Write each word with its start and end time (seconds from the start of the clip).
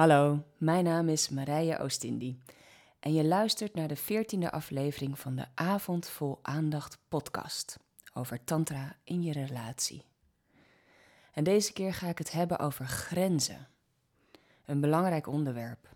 Hallo, 0.00 0.42
mijn 0.58 0.84
naam 0.84 1.08
is 1.08 1.28
Marije 1.28 1.78
Oostindi 1.78 2.38
en 3.00 3.12
je 3.12 3.24
luistert 3.24 3.74
naar 3.74 3.88
de 3.88 3.96
veertiende 3.96 4.50
aflevering 4.50 5.18
van 5.18 5.36
de 5.36 5.46
Avond 5.54 6.08
Vol 6.08 6.38
Aandacht 6.42 6.98
podcast 7.08 7.78
over 8.12 8.44
tantra 8.44 8.96
in 9.04 9.22
je 9.22 9.32
relatie. 9.32 10.04
En 11.32 11.44
deze 11.44 11.72
keer 11.72 11.94
ga 11.94 12.08
ik 12.08 12.18
het 12.18 12.32
hebben 12.32 12.58
over 12.58 12.86
grenzen. 12.86 13.68
Een 14.64 14.80
belangrijk 14.80 15.26
onderwerp, 15.26 15.88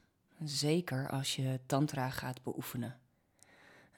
zeker 0.43 1.11
als 1.11 1.37
je 1.37 1.61
tantra 1.67 2.11
gaat 2.11 2.43
beoefenen. 2.43 2.99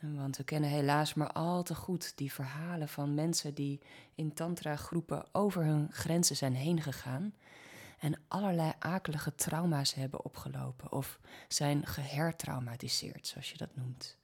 Want 0.00 0.36
we 0.36 0.44
kennen 0.44 0.70
helaas 0.70 1.14
maar 1.14 1.32
al 1.32 1.62
te 1.62 1.74
goed 1.74 2.16
die 2.16 2.32
verhalen 2.32 2.88
van 2.88 3.14
mensen 3.14 3.54
die 3.54 3.80
in 4.14 4.34
tantra-groepen 4.34 5.24
over 5.32 5.64
hun 5.64 5.88
grenzen 5.92 6.36
zijn 6.36 6.54
heen 6.54 6.82
gegaan 6.82 7.34
en 7.98 8.18
allerlei 8.28 8.72
akelige 8.78 9.34
trauma's 9.34 9.94
hebben 9.94 10.24
opgelopen 10.24 10.92
of 10.92 11.18
zijn 11.48 11.86
gehertraumatiseerd, 11.86 13.26
zoals 13.26 13.50
je 13.50 13.56
dat 13.56 13.76
noemt. 13.76 14.16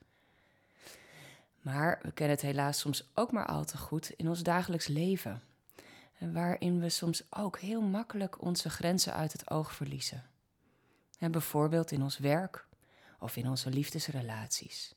Maar 1.61 1.99
we 2.03 2.13
kennen 2.13 2.37
het 2.37 2.45
helaas 2.45 2.79
soms 2.79 3.11
ook 3.15 3.33
maar 3.33 3.47
al 3.47 3.65
te 3.65 3.79
goed 3.79 4.11
in 4.11 4.29
ons 4.29 4.43
dagelijks 4.43 4.87
leven, 4.87 5.43
waarin 6.19 6.81
we 6.81 6.89
soms 6.89 7.23
ook 7.31 7.59
heel 7.59 7.83
makkelijk 7.83 8.43
onze 8.43 8.71
grenzen 8.71 9.15
uit 9.15 9.33
het 9.33 9.51
oog 9.51 9.73
verliezen. 9.73 10.25
En 11.19 11.31
bijvoorbeeld 11.31 11.91
in 11.91 12.03
ons 12.03 12.19
werk 12.19 12.67
of 13.19 13.37
in 13.37 13.49
onze 13.49 13.71
liefdesrelaties. 13.71 14.95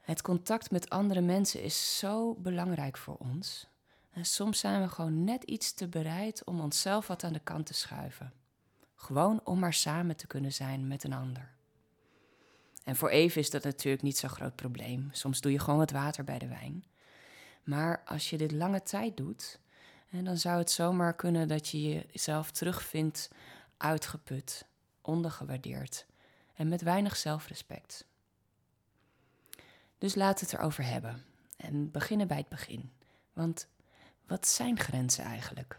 Het 0.00 0.22
contact 0.22 0.70
met 0.70 0.90
andere 0.90 1.20
mensen 1.20 1.62
is 1.62 1.98
zo 1.98 2.34
belangrijk 2.34 2.96
voor 2.96 3.16
ons. 3.16 3.66
En 4.16 4.24
soms 4.24 4.58
zijn 4.58 4.82
we 4.82 4.88
gewoon 4.88 5.24
net 5.24 5.42
iets 5.42 5.72
te 5.72 5.88
bereid 5.88 6.44
om 6.44 6.60
onszelf 6.60 7.06
wat 7.06 7.24
aan 7.24 7.32
de 7.32 7.40
kant 7.40 7.66
te 7.66 7.74
schuiven. 7.74 8.32
Gewoon 8.94 9.40
om 9.44 9.58
maar 9.58 9.74
samen 9.74 10.16
te 10.16 10.26
kunnen 10.26 10.52
zijn 10.52 10.86
met 10.86 11.04
een 11.04 11.12
ander. 11.12 11.50
En 12.84 12.96
voor 12.96 13.08
even 13.08 13.40
is 13.40 13.50
dat 13.50 13.64
natuurlijk 13.64 14.02
niet 14.02 14.16
zo'n 14.16 14.30
groot 14.30 14.54
probleem. 14.54 15.08
Soms 15.12 15.40
doe 15.40 15.52
je 15.52 15.58
gewoon 15.58 15.80
het 15.80 15.90
water 15.90 16.24
bij 16.24 16.38
de 16.38 16.48
wijn. 16.48 16.84
Maar 17.62 18.02
als 18.04 18.30
je 18.30 18.36
dit 18.36 18.52
lange 18.52 18.82
tijd 18.82 19.16
doet, 19.16 19.60
dan 20.10 20.36
zou 20.36 20.58
het 20.58 20.70
zomaar 20.70 21.14
kunnen 21.14 21.48
dat 21.48 21.68
je 21.68 22.06
jezelf 22.10 22.50
terugvindt 22.50 23.30
uitgeput, 23.76 24.66
ondergewaardeerd 25.00 26.06
en 26.54 26.68
met 26.68 26.82
weinig 26.82 27.16
zelfrespect. 27.16 28.06
Dus 29.98 30.14
we 30.14 30.22
het 30.22 30.52
erover 30.52 30.84
hebben 30.84 31.24
en 31.56 31.90
beginnen 31.90 32.26
bij 32.26 32.36
het 32.36 32.48
begin. 32.48 32.92
Want 33.32 33.68
wat 34.26 34.46
zijn 34.46 34.78
grenzen 34.78 35.24
eigenlijk? 35.24 35.78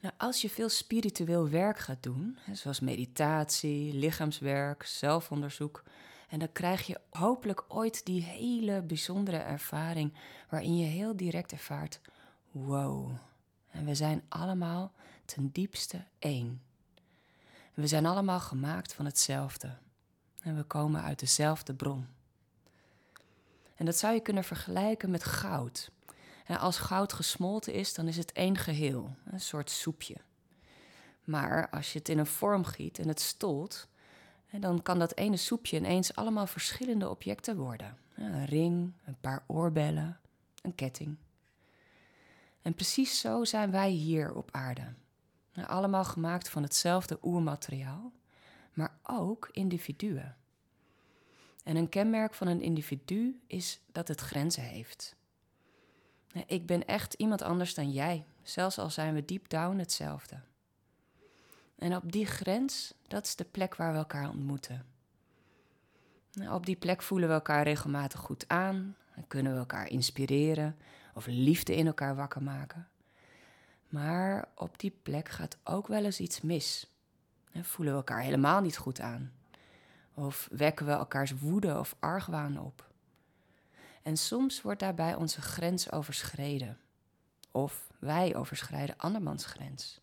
Nou, 0.00 0.14
als 0.18 0.42
je 0.42 0.50
veel 0.50 0.68
spiritueel 0.68 1.48
werk 1.48 1.78
gaat 1.78 2.02
doen, 2.02 2.38
zoals 2.52 2.80
meditatie, 2.80 3.94
lichaamswerk, 3.94 4.82
zelfonderzoek, 4.82 5.82
en 6.28 6.38
dan 6.38 6.52
krijg 6.52 6.86
je 6.86 7.00
hopelijk 7.10 7.64
ooit 7.68 8.06
die 8.06 8.22
hele 8.22 8.82
bijzondere 8.82 9.36
ervaring 9.36 10.14
waarin 10.48 10.76
je 10.76 10.86
heel 10.86 11.16
direct 11.16 11.52
ervaart: 11.52 12.00
wow, 12.50 13.10
en 13.70 13.84
we 13.84 13.94
zijn 13.94 14.22
allemaal 14.28 14.92
ten 15.24 15.50
diepste 15.52 16.04
één. 16.18 16.62
we 17.74 17.86
zijn 17.86 18.06
allemaal 18.06 18.40
gemaakt 18.40 18.94
van 18.94 19.04
hetzelfde. 19.04 19.78
En 20.40 20.56
we 20.56 20.62
komen 20.62 21.02
uit 21.02 21.18
dezelfde 21.18 21.74
bron. 21.74 22.06
En 23.76 23.84
dat 23.84 23.96
zou 23.96 24.14
je 24.14 24.20
kunnen 24.20 24.44
vergelijken 24.44 25.10
met 25.10 25.24
goud. 25.24 25.91
Als 26.46 26.78
goud 26.78 27.12
gesmolten 27.12 27.72
is, 27.72 27.94
dan 27.94 28.08
is 28.08 28.16
het 28.16 28.32
één 28.32 28.56
geheel, 28.56 29.14
een 29.24 29.40
soort 29.40 29.70
soepje. 29.70 30.16
Maar 31.24 31.70
als 31.70 31.92
je 31.92 31.98
het 31.98 32.08
in 32.08 32.18
een 32.18 32.26
vorm 32.26 32.64
giet 32.64 32.98
en 32.98 33.08
het 33.08 33.20
stolt, 33.20 33.88
dan 34.50 34.82
kan 34.82 34.98
dat 34.98 35.16
ene 35.16 35.36
soepje 35.36 35.76
ineens 35.76 36.14
allemaal 36.14 36.46
verschillende 36.46 37.08
objecten 37.08 37.56
worden. 37.56 37.98
Een 38.14 38.44
ring, 38.44 38.92
een 39.04 39.20
paar 39.20 39.44
oorbellen, 39.46 40.20
een 40.62 40.74
ketting. 40.74 41.16
En 42.62 42.74
precies 42.74 43.20
zo 43.20 43.44
zijn 43.44 43.70
wij 43.70 43.90
hier 43.90 44.34
op 44.34 44.48
aarde. 44.52 44.92
Allemaal 45.66 46.04
gemaakt 46.04 46.48
van 46.48 46.62
hetzelfde 46.62 47.18
oermateriaal, 47.22 48.12
maar 48.72 48.98
ook 49.02 49.48
individuen. 49.52 50.36
En 51.64 51.76
een 51.76 51.88
kenmerk 51.88 52.34
van 52.34 52.46
een 52.46 52.60
individu 52.60 53.40
is 53.46 53.80
dat 53.92 54.08
het 54.08 54.20
grenzen 54.20 54.62
heeft. 54.62 55.16
Ik 56.46 56.66
ben 56.66 56.86
echt 56.86 57.14
iemand 57.14 57.42
anders 57.42 57.74
dan 57.74 57.90
jij, 57.90 58.24
zelfs 58.42 58.78
al 58.78 58.90
zijn 58.90 59.14
we 59.14 59.24
deep 59.24 59.48
down 59.48 59.78
hetzelfde. 59.78 60.40
En 61.78 61.96
op 61.96 62.12
die 62.12 62.26
grens, 62.26 62.94
dat 63.08 63.26
is 63.26 63.36
de 63.36 63.44
plek 63.44 63.74
waar 63.76 63.92
we 63.92 63.98
elkaar 63.98 64.28
ontmoeten. 64.28 64.86
Op 66.50 66.66
die 66.66 66.76
plek 66.76 67.02
voelen 67.02 67.28
we 67.28 67.34
elkaar 67.34 67.62
regelmatig 67.62 68.20
goed 68.20 68.48
aan 68.48 68.96
en 69.14 69.26
kunnen 69.26 69.52
we 69.52 69.58
elkaar 69.58 69.88
inspireren 69.88 70.76
of 71.14 71.26
liefde 71.26 71.76
in 71.76 71.86
elkaar 71.86 72.16
wakker 72.16 72.42
maken. 72.42 72.88
Maar 73.88 74.48
op 74.54 74.78
die 74.78 74.98
plek 75.02 75.28
gaat 75.28 75.58
ook 75.64 75.86
wel 75.86 76.04
eens 76.04 76.20
iets 76.20 76.40
mis. 76.40 76.86
En 77.52 77.64
voelen 77.64 77.94
we 77.94 77.98
elkaar 77.98 78.20
helemaal 78.20 78.60
niet 78.60 78.76
goed 78.76 79.00
aan. 79.00 79.32
Of 80.14 80.48
wekken 80.52 80.86
we 80.86 80.92
elkaars 80.92 81.32
woede 81.38 81.78
of 81.78 81.96
argwaan 81.98 82.58
op. 82.58 82.91
En 84.02 84.16
soms 84.16 84.62
wordt 84.62 84.80
daarbij 84.80 85.14
onze 85.14 85.40
grens 85.40 85.92
overschreden. 85.92 86.78
Of 87.50 87.90
wij 87.98 88.36
overschrijden 88.36 88.96
andermans 88.96 89.44
grens. 89.44 90.00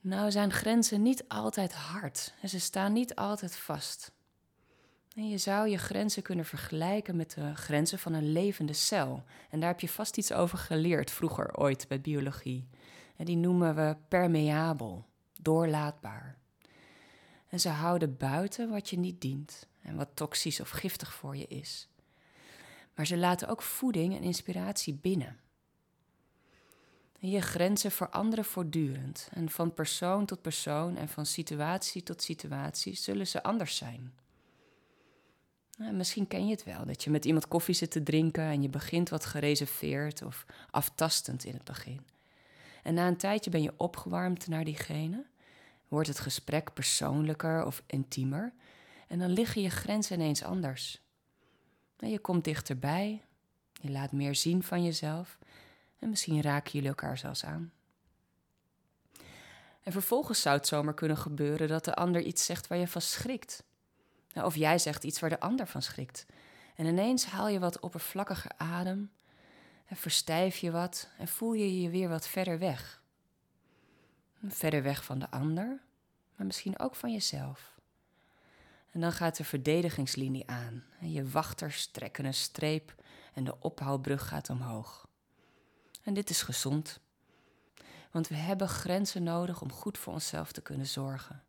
Nou 0.00 0.30
zijn 0.30 0.52
grenzen 0.52 1.02
niet 1.02 1.28
altijd 1.28 1.72
hard 1.72 2.34
en 2.40 2.48
ze 2.48 2.60
staan 2.60 2.92
niet 2.92 3.14
altijd 3.14 3.56
vast. 3.56 4.12
En 5.14 5.28
je 5.28 5.38
zou 5.38 5.68
je 5.68 5.78
grenzen 5.78 6.22
kunnen 6.22 6.44
vergelijken 6.44 7.16
met 7.16 7.30
de 7.30 7.54
grenzen 7.54 7.98
van 7.98 8.12
een 8.12 8.32
levende 8.32 8.72
cel. 8.72 9.24
En 9.50 9.60
daar 9.60 9.68
heb 9.68 9.80
je 9.80 9.88
vast 9.88 10.16
iets 10.16 10.32
over 10.32 10.58
geleerd 10.58 11.10
vroeger 11.10 11.56
ooit 11.56 11.88
bij 11.88 12.00
biologie. 12.00 12.68
En 13.16 13.24
die 13.24 13.36
noemen 13.36 13.74
we 13.74 13.96
permeabel, 14.08 15.06
doorlaatbaar. 15.40 16.38
En 17.48 17.60
ze 17.60 17.68
houden 17.68 18.16
buiten 18.16 18.70
wat 18.70 18.90
je 18.90 18.98
niet 18.98 19.20
dient 19.20 19.68
en 19.86 19.96
wat 19.96 20.08
toxisch 20.14 20.60
of 20.60 20.70
giftig 20.70 21.14
voor 21.14 21.36
je 21.36 21.46
is. 21.46 21.88
Maar 22.94 23.06
ze 23.06 23.16
laten 23.16 23.48
ook 23.48 23.62
voeding 23.62 24.16
en 24.16 24.22
inspiratie 24.22 24.94
binnen. 24.94 25.36
je 27.18 27.40
grenzen 27.40 27.90
veranderen 27.90 28.44
voortdurend 28.44 29.28
en 29.32 29.50
van 29.50 29.74
persoon 29.74 30.26
tot 30.26 30.42
persoon 30.42 30.96
en 30.96 31.08
van 31.08 31.26
situatie 31.26 32.02
tot 32.02 32.22
situatie 32.22 32.94
zullen 32.94 33.26
ze 33.26 33.42
anders 33.42 33.76
zijn. 33.76 34.14
Nou, 35.78 35.92
misschien 35.92 36.26
ken 36.26 36.46
je 36.46 36.50
het 36.50 36.64
wel, 36.64 36.84
dat 36.84 37.04
je 37.04 37.10
met 37.10 37.24
iemand 37.24 37.48
koffie 37.48 37.74
zit 37.74 37.90
te 37.90 38.02
drinken 38.02 38.44
en 38.44 38.62
je 38.62 38.68
begint 38.68 39.08
wat 39.08 39.24
gereserveerd 39.24 40.22
of 40.22 40.46
aftastend 40.70 41.44
in 41.44 41.54
het 41.54 41.64
begin. 41.64 42.06
En 42.82 42.94
na 42.94 43.06
een 43.06 43.16
tijdje 43.16 43.50
ben 43.50 43.62
je 43.62 43.74
opgewarmd 43.76 44.46
naar 44.46 44.64
diegene, 44.64 45.24
wordt 45.88 46.08
het 46.08 46.18
gesprek 46.18 46.72
persoonlijker 46.72 47.64
of 47.64 47.82
intiemer 47.86 48.52
en 49.06 49.18
dan 49.18 49.30
liggen 49.30 49.62
je 49.62 49.70
grenzen 49.70 50.20
ineens 50.20 50.42
anders. 50.42 51.00
Je 51.98 52.18
komt 52.18 52.44
dichterbij, 52.44 53.22
je 53.72 53.90
laat 53.90 54.12
meer 54.12 54.34
zien 54.34 54.62
van 54.62 54.84
jezelf 54.84 55.38
en 55.98 56.08
misschien 56.08 56.42
raken 56.42 56.72
jullie 56.72 56.88
elkaar 56.88 57.18
zelfs 57.18 57.44
aan. 57.44 57.72
En 59.82 59.92
vervolgens 59.92 60.40
zou 60.40 60.56
het 60.56 60.66
zomaar 60.66 60.94
kunnen 60.94 61.16
gebeuren 61.16 61.68
dat 61.68 61.84
de 61.84 61.94
ander 61.94 62.22
iets 62.22 62.44
zegt 62.44 62.66
waar 62.66 62.78
je 62.78 62.88
van 62.88 63.00
schrikt. 63.00 63.62
Nou, 64.32 64.46
of 64.46 64.54
jij 64.54 64.78
zegt 64.78 65.04
iets 65.04 65.20
waar 65.20 65.30
de 65.30 65.40
ander 65.40 65.66
van 65.66 65.82
schrikt. 65.82 66.26
En 66.76 66.86
ineens 66.86 67.24
haal 67.24 67.48
je 67.48 67.58
wat 67.58 67.80
oppervlakkiger 67.80 68.50
adem, 68.56 69.10
en 69.86 69.96
verstijf 69.96 70.56
je 70.56 70.70
wat 70.70 71.08
en 71.18 71.28
voel 71.28 71.52
je 71.52 71.80
je 71.80 71.90
weer 71.90 72.08
wat 72.08 72.28
verder 72.28 72.58
weg. 72.58 73.02
Verder 74.46 74.82
weg 74.82 75.04
van 75.04 75.18
de 75.18 75.30
ander, 75.30 75.80
maar 76.36 76.46
misschien 76.46 76.78
ook 76.78 76.94
van 76.94 77.12
jezelf. 77.12 77.75
En 78.96 79.02
dan 79.02 79.12
gaat 79.12 79.36
de 79.36 79.44
verdedigingslinie 79.44 80.46
aan. 80.50 80.84
En 81.00 81.12
je 81.12 81.28
wachters 81.28 81.86
trekken 81.86 82.24
een 82.24 82.34
streep 82.34 82.94
en 83.34 83.44
de 83.44 83.60
ophaalbrug 83.60 84.28
gaat 84.28 84.50
omhoog. 84.50 85.08
En 86.02 86.14
dit 86.14 86.30
is 86.30 86.42
gezond. 86.42 87.00
Want 88.10 88.28
we 88.28 88.34
hebben 88.34 88.68
grenzen 88.68 89.22
nodig 89.22 89.62
om 89.62 89.72
goed 89.72 89.98
voor 89.98 90.12
onszelf 90.12 90.52
te 90.52 90.60
kunnen 90.60 90.86
zorgen. 90.86 91.42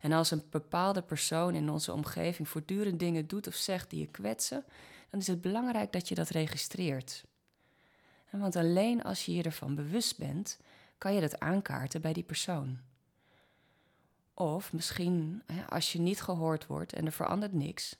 En 0.00 0.12
als 0.12 0.30
een 0.30 0.42
bepaalde 0.50 1.02
persoon 1.02 1.54
in 1.54 1.70
onze 1.70 1.92
omgeving 1.92 2.48
voortdurend 2.48 2.98
dingen 2.98 3.26
doet 3.26 3.46
of 3.46 3.54
zegt 3.54 3.90
die 3.90 4.00
je 4.00 4.06
kwetsen, 4.06 4.64
dan 5.10 5.20
is 5.20 5.26
het 5.26 5.40
belangrijk 5.40 5.92
dat 5.92 6.08
je 6.08 6.14
dat 6.14 6.28
registreert. 6.28 7.24
Want 8.30 8.56
alleen 8.56 9.02
als 9.02 9.24
je 9.24 9.34
je 9.34 9.42
ervan 9.42 9.74
bewust 9.74 10.18
bent, 10.18 10.58
kan 10.98 11.14
je 11.14 11.20
dat 11.20 11.40
aankaarten 11.40 12.00
bij 12.00 12.12
die 12.12 12.24
persoon. 12.24 12.78
Of 14.40 14.72
misschien, 14.72 15.42
als 15.68 15.92
je 15.92 16.00
niet 16.00 16.22
gehoord 16.22 16.66
wordt 16.66 16.92
en 16.92 17.06
er 17.06 17.12
verandert 17.12 17.52
niks, 17.52 17.96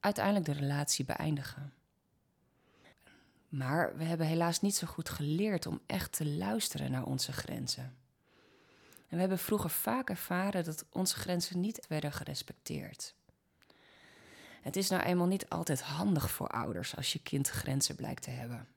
uiteindelijk 0.00 0.44
de 0.44 0.52
relatie 0.52 1.04
beëindigen. 1.04 1.72
Maar 3.48 3.96
we 3.96 4.04
hebben 4.04 4.26
helaas 4.26 4.60
niet 4.60 4.74
zo 4.74 4.86
goed 4.86 5.08
geleerd 5.08 5.66
om 5.66 5.80
echt 5.86 6.12
te 6.12 6.26
luisteren 6.26 6.90
naar 6.90 7.04
onze 7.04 7.32
grenzen. 7.32 7.96
En 9.08 9.14
we 9.14 9.18
hebben 9.18 9.38
vroeger 9.38 9.70
vaak 9.70 10.10
ervaren 10.10 10.64
dat 10.64 10.84
onze 10.92 11.16
grenzen 11.16 11.60
niet 11.60 11.86
werden 11.88 12.12
gerespecteerd. 12.12 13.14
Het 14.62 14.76
is 14.76 14.88
nou 14.88 15.02
eenmaal 15.02 15.26
niet 15.26 15.48
altijd 15.48 15.82
handig 15.82 16.30
voor 16.30 16.48
ouders 16.48 16.96
als 16.96 17.12
je 17.12 17.22
kind 17.22 17.48
grenzen 17.48 17.96
blijkt 17.96 18.22
te 18.22 18.30
hebben. 18.30 18.68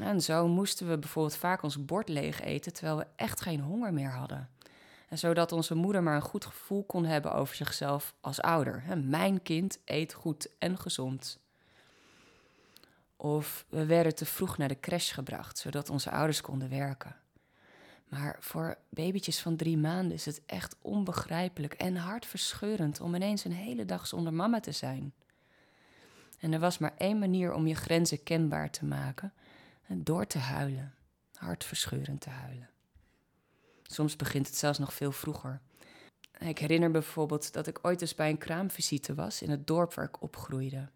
En 0.00 0.22
zo 0.22 0.48
moesten 0.48 0.88
we 0.88 0.98
bijvoorbeeld 0.98 1.36
vaak 1.36 1.62
ons 1.62 1.84
bord 1.84 2.08
leeg 2.08 2.40
eten 2.40 2.72
terwijl 2.72 2.96
we 2.96 3.06
echt 3.16 3.40
geen 3.40 3.60
honger 3.60 3.92
meer 3.92 4.10
hadden. 4.10 4.50
Zodat 5.12 5.52
onze 5.52 5.74
moeder 5.74 6.02
maar 6.02 6.14
een 6.14 6.22
goed 6.22 6.44
gevoel 6.44 6.84
kon 6.84 7.04
hebben 7.04 7.32
over 7.32 7.56
zichzelf 7.56 8.14
als 8.20 8.40
ouder. 8.40 8.82
Mijn 9.04 9.42
kind 9.42 9.78
eet 9.84 10.12
goed 10.12 10.48
en 10.58 10.78
gezond. 10.78 11.38
Of 13.16 13.64
we 13.68 13.86
werden 13.86 14.14
te 14.14 14.24
vroeg 14.24 14.58
naar 14.58 14.68
de 14.68 14.80
crash 14.80 15.14
gebracht, 15.14 15.58
zodat 15.58 15.90
onze 15.90 16.10
ouders 16.10 16.40
konden 16.40 16.68
werken. 16.68 17.16
Maar 18.08 18.36
voor 18.40 18.78
babytjes 18.88 19.40
van 19.40 19.56
drie 19.56 19.78
maanden 19.78 20.12
is 20.12 20.24
het 20.24 20.42
echt 20.46 20.76
onbegrijpelijk 20.80 21.74
en 21.74 21.96
hartverscheurend 21.96 23.00
om 23.00 23.14
ineens 23.14 23.44
een 23.44 23.52
hele 23.52 23.84
dag 23.84 24.06
zonder 24.06 24.32
mama 24.32 24.60
te 24.60 24.72
zijn. 24.72 25.14
En 26.40 26.52
er 26.52 26.60
was 26.60 26.78
maar 26.78 26.94
één 26.96 27.18
manier 27.18 27.52
om 27.52 27.66
je 27.66 27.74
grenzen 27.74 28.22
kenbaar 28.22 28.70
te 28.70 28.84
maken: 28.84 29.32
door 29.86 30.26
te 30.26 30.38
huilen, 30.38 30.94
hartverscheurend 31.34 32.20
te 32.20 32.30
huilen. 32.30 32.71
Soms 33.92 34.16
begint 34.16 34.46
het 34.46 34.56
zelfs 34.56 34.78
nog 34.78 34.94
veel 34.94 35.12
vroeger. 35.12 35.60
Ik 36.38 36.58
herinner 36.58 36.90
bijvoorbeeld 36.90 37.52
dat 37.52 37.66
ik 37.66 37.78
ooit 37.82 38.00
eens 38.00 38.14
bij 38.14 38.30
een 38.30 38.38
kraamvisite 38.38 39.14
was 39.14 39.42
in 39.42 39.50
het 39.50 39.66
dorp 39.66 39.94
waar 39.94 40.04
ik 40.04 40.22
opgroeide. 40.22 40.88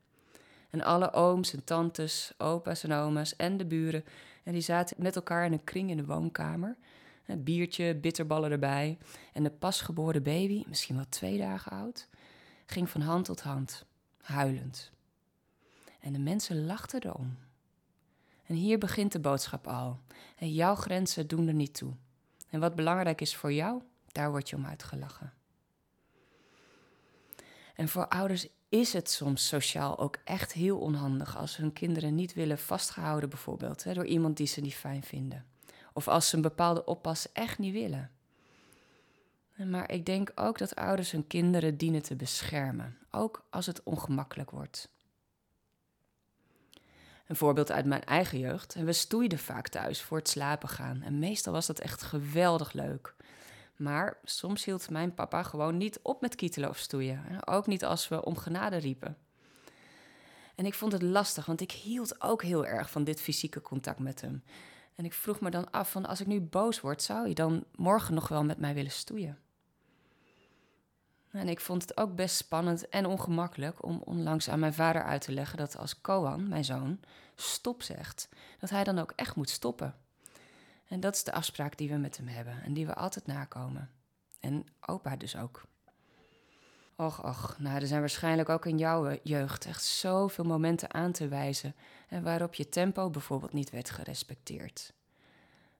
En 0.70 0.82
alle 0.82 1.12
ooms 1.12 1.52
en 1.52 1.64
tantes, 1.64 2.32
opa's 2.38 2.82
en 2.82 2.92
oma's 2.92 3.36
en 3.36 3.56
de 3.56 3.66
buren, 3.66 4.04
en 4.44 4.52
die 4.52 4.60
zaten 4.60 4.96
met 4.98 5.16
elkaar 5.16 5.44
in 5.44 5.52
een 5.52 5.64
kring 5.64 5.90
in 5.90 5.96
de 5.96 6.04
woonkamer. 6.04 6.76
Een 7.26 7.42
biertje, 7.42 7.94
bitterballen 7.94 8.50
erbij. 8.50 8.98
En 9.32 9.42
de 9.42 9.50
pasgeboren 9.50 10.22
baby, 10.22 10.64
misschien 10.68 10.96
wel 10.96 11.08
twee 11.08 11.38
dagen 11.38 11.72
oud, 11.72 12.08
ging 12.66 12.90
van 12.90 13.00
hand 13.00 13.24
tot 13.24 13.40
hand, 13.40 13.84
huilend. 14.20 14.90
En 16.00 16.12
de 16.12 16.18
mensen 16.18 16.66
lachten 16.66 17.02
erom. 17.02 17.36
En 18.46 18.54
hier 18.54 18.78
begint 18.78 19.12
de 19.12 19.20
boodschap 19.20 19.66
al. 19.66 20.00
En 20.36 20.52
jouw 20.52 20.74
grenzen 20.74 21.26
doen 21.26 21.48
er 21.48 21.54
niet 21.54 21.74
toe. 21.74 21.94
En 22.50 22.60
wat 22.60 22.74
belangrijk 22.74 23.20
is 23.20 23.36
voor 23.36 23.52
jou, 23.52 23.82
daar 24.12 24.30
word 24.30 24.48
je 24.48 24.56
om 24.56 24.66
uitgelachen. 24.66 25.32
En 27.74 27.88
voor 27.88 28.08
ouders 28.08 28.48
is 28.68 28.92
het 28.92 29.10
soms 29.10 29.48
sociaal 29.48 29.98
ook 29.98 30.16
echt 30.24 30.52
heel 30.52 30.78
onhandig 30.78 31.36
als 31.36 31.56
hun 31.56 31.72
kinderen 31.72 32.14
niet 32.14 32.34
willen 32.34 32.58
vastgehouden, 32.58 33.28
bijvoorbeeld, 33.28 33.84
hè, 33.84 33.94
door 33.94 34.06
iemand 34.06 34.36
die 34.36 34.46
ze 34.46 34.60
niet 34.60 34.74
fijn 34.74 35.02
vinden. 35.02 35.46
Of 35.92 36.08
als 36.08 36.28
ze 36.28 36.36
een 36.36 36.42
bepaalde 36.42 36.84
oppas 36.84 37.32
echt 37.32 37.58
niet 37.58 37.72
willen. 37.72 38.10
Maar 39.54 39.90
ik 39.90 40.06
denk 40.06 40.32
ook 40.34 40.58
dat 40.58 40.74
ouders 40.74 41.10
hun 41.10 41.26
kinderen 41.26 41.76
dienen 41.76 42.02
te 42.02 42.16
beschermen, 42.16 42.98
ook 43.10 43.46
als 43.50 43.66
het 43.66 43.82
ongemakkelijk 43.82 44.50
wordt. 44.50 44.88
Een 47.26 47.36
voorbeeld 47.36 47.72
uit 47.72 47.86
mijn 47.86 48.04
eigen 48.04 48.38
jeugd. 48.38 48.74
We 48.74 48.92
stoeiden 48.92 49.38
vaak 49.38 49.68
thuis 49.68 50.02
voor 50.02 50.18
het 50.18 50.28
slapen 50.28 50.68
gaan. 50.68 51.02
En 51.02 51.18
meestal 51.18 51.52
was 51.52 51.66
dat 51.66 51.78
echt 51.78 52.02
geweldig 52.02 52.72
leuk. 52.72 53.14
Maar 53.76 54.18
soms 54.24 54.64
hield 54.64 54.90
mijn 54.90 55.14
papa 55.14 55.42
gewoon 55.42 55.76
niet 55.76 55.98
op 56.02 56.20
met 56.20 56.34
kietelen 56.34 56.68
of 56.68 56.78
stoeien. 56.78 57.46
Ook 57.46 57.66
niet 57.66 57.84
als 57.84 58.08
we 58.08 58.24
om 58.24 58.36
genade 58.36 58.76
riepen. 58.76 59.16
En 60.54 60.66
ik 60.66 60.74
vond 60.74 60.92
het 60.92 61.02
lastig, 61.02 61.46
want 61.46 61.60
ik 61.60 61.72
hield 61.72 62.22
ook 62.22 62.42
heel 62.42 62.66
erg 62.66 62.90
van 62.90 63.04
dit 63.04 63.20
fysieke 63.20 63.60
contact 63.60 63.98
met 63.98 64.20
hem. 64.20 64.42
En 64.94 65.04
ik 65.04 65.12
vroeg 65.12 65.40
me 65.40 65.50
dan 65.50 65.70
af 65.70 65.90
van 65.90 66.06
als 66.06 66.20
ik 66.20 66.26
nu 66.26 66.40
boos 66.40 66.80
word, 66.80 67.02
zou 67.02 67.28
je 67.28 67.34
dan 67.34 67.64
morgen 67.74 68.14
nog 68.14 68.28
wel 68.28 68.44
met 68.44 68.58
mij 68.58 68.74
willen 68.74 68.90
stoeien? 68.90 69.38
En 71.36 71.48
ik 71.48 71.60
vond 71.60 71.82
het 71.82 71.96
ook 71.96 72.14
best 72.14 72.36
spannend 72.36 72.88
en 72.88 73.06
ongemakkelijk 73.06 73.84
om 73.84 74.02
onlangs 74.04 74.48
aan 74.48 74.58
mijn 74.58 74.74
vader 74.74 75.02
uit 75.02 75.20
te 75.20 75.32
leggen 75.32 75.58
dat 75.58 75.78
als 75.78 76.00
Koan, 76.00 76.48
mijn 76.48 76.64
zoon, 76.64 77.00
stop 77.34 77.82
zegt, 77.82 78.28
dat 78.60 78.70
hij 78.70 78.84
dan 78.84 78.98
ook 78.98 79.12
echt 79.16 79.36
moet 79.36 79.50
stoppen. 79.50 79.94
En 80.88 81.00
dat 81.00 81.14
is 81.14 81.24
de 81.24 81.32
afspraak 81.32 81.76
die 81.76 81.88
we 81.88 81.96
met 81.96 82.16
hem 82.16 82.28
hebben 82.28 82.62
en 82.62 82.72
die 82.72 82.86
we 82.86 82.94
altijd 82.94 83.26
nakomen. 83.26 83.90
En 84.40 84.66
opa 84.80 85.16
dus 85.16 85.36
ook. 85.36 85.62
Och, 86.96 87.24
och, 87.24 87.56
nou, 87.58 87.80
er 87.80 87.86
zijn 87.86 88.00
waarschijnlijk 88.00 88.48
ook 88.48 88.66
in 88.66 88.78
jouw 88.78 89.18
jeugd 89.22 89.66
echt 89.66 89.84
zoveel 89.84 90.44
momenten 90.44 90.94
aan 90.94 91.12
te 91.12 91.28
wijzen 91.28 91.74
en 92.08 92.22
waarop 92.22 92.54
je 92.54 92.68
tempo 92.68 93.10
bijvoorbeeld 93.10 93.52
niet 93.52 93.70
werd 93.70 93.90
gerespecteerd. 93.90 94.92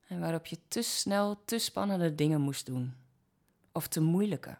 En 0.06 0.20
waarop 0.20 0.46
je 0.46 0.58
te 0.68 0.82
snel 0.82 1.42
te 1.44 1.58
spannende 1.58 2.14
dingen 2.14 2.40
moest 2.40 2.66
doen. 2.66 2.94
Of 3.72 3.88
te 3.88 4.00
moeilijke. 4.00 4.56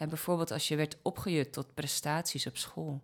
En 0.00 0.08
bijvoorbeeld 0.08 0.50
als 0.50 0.68
je 0.68 0.76
werd 0.76 0.96
opgejut 1.02 1.52
tot 1.52 1.74
prestaties 1.74 2.46
op 2.46 2.56
school. 2.56 3.00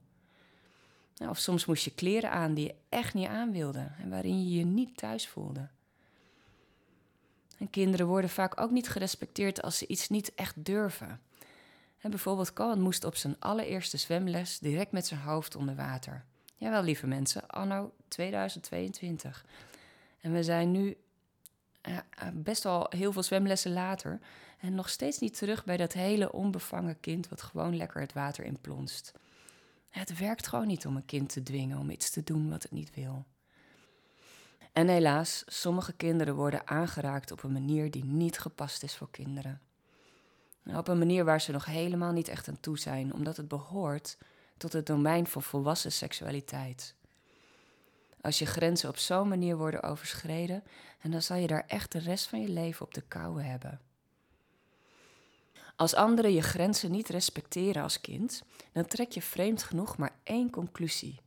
Of 1.29 1.39
soms 1.39 1.65
moest 1.65 1.85
je 1.85 1.95
kleren 1.95 2.31
aan 2.31 2.55
die 2.55 2.65
je 2.67 2.75
echt 2.89 3.15
niet 3.15 3.29
aan 3.29 3.53
wilde 3.53 3.91
en 3.99 4.11
waarin 4.11 4.49
je 4.49 4.59
je 4.59 4.65
niet 4.65 4.97
thuis 4.97 5.29
voelde. 5.29 5.69
En 7.59 7.71
kinderen 7.71 8.07
worden 8.07 8.31
vaak 8.31 8.61
ook 8.61 8.71
niet 8.71 8.89
gerespecteerd 8.89 9.63
als 9.63 9.79
ze 9.79 9.87
iets 9.87 10.09
niet 10.09 10.35
echt 10.35 10.65
durven. 10.65 11.21
En 11.99 12.11
bijvoorbeeld 12.11 12.53
Cohen 12.53 12.81
moest 12.81 13.05
op 13.05 13.17
zijn 13.17 13.37
allereerste 13.39 13.97
zwemles 13.97 14.59
direct 14.59 14.93
met 14.93 15.07
zijn 15.07 15.21
hoofd 15.21 15.57
onder 15.57 15.75
water. 15.75 16.25
Jawel, 16.57 16.83
lieve 16.83 17.07
mensen, 17.07 17.49
anno 17.49 17.93
2022. 18.09 19.45
En 20.21 20.33
we 20.33 20.43
zijn 20.43 20.71
nu 20.71 20.97
best 22.35 22.63
wel 22.63 22.87
heel 22.89 23.13
veel 23.13 23.23
zwemlessen 23.23 23.73
later. 23.73 24.21
En 24.61 24.75
nog 24.75 24.89
steeds 24.89 25.19
niet 25.19 25.37
terug 25.37 25.65
bij 25.65 25.77
dat 25.77 25.93
hele 25.93 26.33
onbevangen 26.33 27.01
kind 27.01 27.29
wat 27.29 27.43
gewoon 27.43 27.77
lekker 27.77 28.01
het 28.01 28.13
water 28.13 28.45
in 28.45 28.61
plonst. 28.61 29.13
Het 29.89 30.19
werkt 30.19 30.47
gewoon 30.47 30.67
niet 30.67 30.87
om 30.87 30.97
een 30.97 31.05
kind 31.05 31.29
te 31.29 31.43
dwingen 31.43 31.79
om 31.79 31.91
iets 31.91 32.11
te 32.11 32.23
doen 32.23 32.51
wat 32.51 32.63
het 32.63 32.73
niet 32.73 32.95
wil. 32.95 33.25
En 34.73 34.89
helaas, 34.89 35.43
sommige 35.47 35.93
kinderen 35.93 36.35
worden 36.35 36.67
aangeraakt 36.67 37.33
op 37.33 37.43
een 37.43 37.53
manier 37.53 37.91
die 37.91 38.05
niet 38.05 38.39
gepast 38.39 38.83
is 38.83 38.97
voor 38.97 39.11
kinderen. 39.11 39.61
Op 40.75 40.89
een 40.89 40.99
manier 40.99 41.25
waar 41.25 41.41
ze 41.41 41.53
nog 41.53 41.65
helemaal 41.65 42.13
niet 42.13 42.29
echt 42.29 42.49
aan 42.49 42.61
toe 42.61 42.79
zijn, 42.79 43.15
omdat 43.15 43.37
het 43.37 43.49
behoort 43.49 44.19
tot 44.57 44.73
het 44.73 44.87
domein 44.87 45.27
van 45.27 45.43
volwassen 45.43 45.93
seksualiteit. 45.93 46.95
Als 48.27 48.39
je 48.39 48.47
grenzen 48.47 48.89
op 48.89 48.97
zo'n 48.97 49.29
manier 49.29 49.57
worden 49.57 49.83
overschreden, 49.83 50.63
en 51.01 51.11
dan 51.11 51.23
zal 51.23 51.37
je 51.37 51.47
daar 51.47 51.65
echt 51.67 51.93
de 51.93 51.99
rest 51.99 52.27
van 52.27 52.41
je 52.41 52.49
leven 52.49 52.87
op 52.87 52.95
de 52.95 53.01
koude 53.01 53.43
hebben. 53.43 53.81
Als 55.77 55.95
anderen 55.95 56.33
je 56.33 56.43
grenzen 56.43 56.91
niet 56.91 57.09
respecteren 57.09 57.83
als 57.83 58.01
kind, 58.01 58.43
dan 58.73 58.87
trek 58.87 59.13
je 59.13 59.23
vreemd 59.23 59.63
genoeg 59.63 59.97
maar 59.97 60.17
één 60.23 60.51
conclusie. 60.51 61.21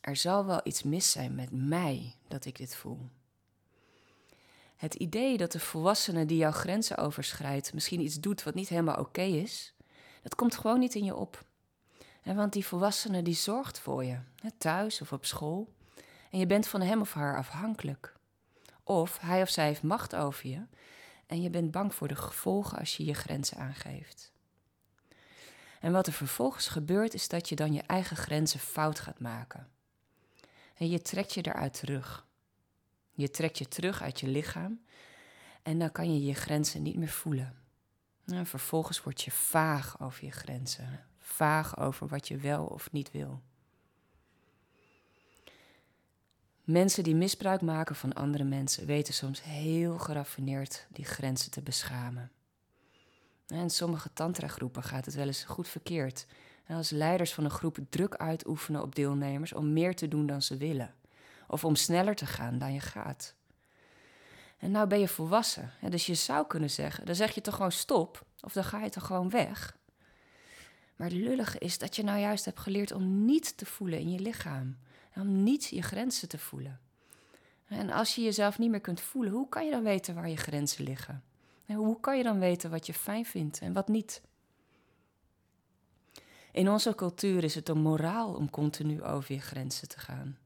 Er 0.00 0.16
zal 0.16 0.46
wel 0.46 0.60
iets 0.64 0.82
mis 0.82 1.10
zijn 1.10 1.34
met 1.34 1.48
mij 1.52 2.14
dat 2.28 2.44
ik 2.44 2.56
dit 2.56 2.76
voel. 2.76 3.08
Het 4.76 4.94
idee 4.94 5.36
dat 5.36 5.52
de 5.52 5.60
volwassene 5.60 6.26
die 6.26 6.38
jouw 6.38 6.52
grenzen 6.52 6.96
overschrijdt 6.96 7.74
misschien 7.74 8.00
iets 8.00 8.20
doet 8.20 8.42
wat 8.42 8.54
niet 8.54 8.68
helemaal 8.68 8.98
oké 8.98 9.22
is, 9.22 9.74
dat 10.22 10.34
komt 10.34 10.56
gewoon 10.56 10.78
niet 10.78 10.94
in 10.94 11.04
je 11.04 11.16
op. 11.16 11.44
Want 12.22 12.52
die 12.52 12.66
volwassene 12.66 13.22
die 13.22 13.34
zorgt 13.34 13.78
voor 13.78 14.04
je, 14.04 14.18
thuis 14.58 15.00
of 15.00 15.12
op 15.12 15.24
school, 15.24 15.74
en 16.30 16.38
je 16.38 16.46
bent 16.46 16.68
van 16.68 16.80
hem 16.80 17.00
of 17.00 17.12
haar 17.12 17.36
afhankelijk. 17.36 18.14
Of 18.82 19.18
hij 19.20 19.42
of 19.42 19.48
zij 19.48 19.66
heeft 19.66 19.82
macht 19.82 20.14
over 20.14 20.48
je 20.48 20.66
en 21.26 21.42
je 21.42 21.50
bent 21.50 21.70
bang 21.70 21.94
voor 21.94 22.08
de 22.08 22.16
gevolgen 22.16 22.78
als 22.78 22.96
je 22.96 23.04
je 23.04 23.14
grenzen 23.14 23.56
aangeeft. 23.56 24.32
En 25.80 25.92
wat 25.92 26.06
er 26.06 26.12
vervolgens 26.12 26.68
gebeurt 26.68 27.14
is 27.14 27.28
dat 27.28 27.48
je 27.48 27.56
dan 27.56 27.72
je 27.72 27.82
eigen 27.82 28.16
grenzen 28.16 28.60
fout 28.60 29.00
gaat 29.00 29.20
maken. 29.20 29.68
En 30.74 30.88
je 30.88 31.02
trekt 31.02 31.34
je 31.34 31.46
eruit 31.46 31.78
terug. 31.78 32.26
Je 33.12 33.30
trekt 33.30 33.58
je 33.58 33.68
terug 33.68 34.02
uit 34.02 34.20
je 34.20 34.28
lichaam 34.28 34.84
en 35.62 35.78
dan 35.78 35.92
kan 35.92 36.14
je 36.14 36.24
je 36.24 36.34
grenzen 36.34 36.82
niet 36.82 36.96
meer 36.96 37.08
voelen. 37.08 37.56
En 38.26 38.46
vervolgens 38.46 39.02
word 39.02 39.22
je 39.22 39.30
vaag 39.30 40.00
over 40.00 40.24
je 40.24 40.30
grenzen, 40.30 41.04
vaag 41.18 41.78
over 41.78 42.08
wat 42.08 42.28
je 42.28 42.36
wel 42.36 42.64
of 42.64 42.92
niet 42.92 43.10
wil. 43.10 43.42
Mensen 46.66 47.04
die 47.04 47.14
misbruik 47.14 47.60
maken 47.60 47.94
van 47.94 48.12
andere 48.12 48.44
mensen 48.44 48.86
weten 48.86 49.14
soms 49.14 49.42
heel 49.42 49.98
geraffineerd 49.98 50.86
die 50.90 51.04
grenzen 51.04 51.50
te 51.50 51.62
beschamen. 51.62 52.30
In 53.46 53.70
sommige 53.70 54.12
tantra-groepen 54.12 54.82
gaat 54.82 55.04
het 55.04 55.14
wel 55.14 55.26
eens 55.26 55.44
goed 55.44 55.68
verkeerd. 55.68 56.26
als 56.68 56.90
leiders 56.90 57.34
van 57.34 57.44
een 57.44 57.50
groep 57.50 57.78
druk 57.88 58.14
uitoefenen 58.14 58.82
op 58.82 58.94
deelnemers 58.94 59.52
om 59.52 59.72
meer 59.72 59.94
te 59.94 60.08
doen 60.08 60.26
dan 60.26 60.42
ze 60.42 60.56
willen. 60.56 60.94
Of 61.48 61.64
om 61.64 61.76
sneller 61.76 62.14
te 62.14 62.26
gaan 62.26 62.58
dan 62.58 62.72
je 62.72 62.80
gaat. 62.80 63.34
En 64.58 64.70
nou 64.70 64.86
ben 64.86 64.98
je 64.98 65.08
volwassen. 65.08 65.72
Dus 65.88 66.06
je 66.06 66.14
zou 66.14 66.46
kunnen 66.46 66.70
zeggen, 66.70 67.06
dan 67.06 67.14
zeg 67.14 67.34
je 67.34 67.40
toch 67.40 67.54
gewoon 67.54 67.72
stop. 67.72 68.26
Of 68.40 68.52
dan 68.52 68.64
ga 68.64 68.82
je 68.82 68.90
toch 68.90 69.06
gewoon 69.06 69.30
weg. 69.30 69.76
Maar 70.96 71.08
het 71.08 71.16
lullige 71.16 71.58
is 71.58 71.78
dat 71.78 71.96
je 71.96 72.02
nou 72.02 72.18
juist 72.18 72.44
hebt 72.44 72.60
geleerd 72.60 72.92
om 72.92 73.24
niet 73.24 73.56
te 73.56 73.66
voelen 73.66 73.98
in 73.98 74.10
je 74.10 74.20
lichaam 74.20 74.76
om 75.16 75.42
niet 75.42 75.64
je 75.64 75.82
grenzen 75.82 76.28
te 76.28 76.38
voelen. 76.38 76.80
En 77.66 77.90
als 77.90 78.14
je 78.14 78.22
jezelf 78.22 78.58
niet 78.58 78.70
meer 78.70 78.80
kunt 78.80 79.00
voelen, 79.00 79.32
hoe 79.32 79.48
kan 79.48 79.64
je 79.64 79.70
dan 79.70 79.82
weten 79.82 80.14
waar 80.14 80.28
je 80.28 80.36
grenzen 80.36 80.84
liggen? 80.84 81.24
En 81.66 81.76
hoe 81.76 82.00
kan 82.00 82.16
je 82.16 82.22
dan 82.22 82.38
weten 82.38 82.70
wat 82.70 82.86
je 82.86 82.94
fijn 82.94 83.24
vindt 83.24 83.58
en 83.58 83.72
wat 83.72 83.88
niet? 83.88 84.22
In 86.52 86.70
onze 86.70 86.94
cultuur 86.94 87.44
is 87.44 87.54
het 87.54 87.68
een 87.68 87.80
moraal 87.80 88.34
om 88.34 88.50
continu 88.50 89.02
over 89.02 89.34
je 89.34 89.40
grenzen 89.40 89.88
te 89.88 89.98
gaan. 89.98 90.38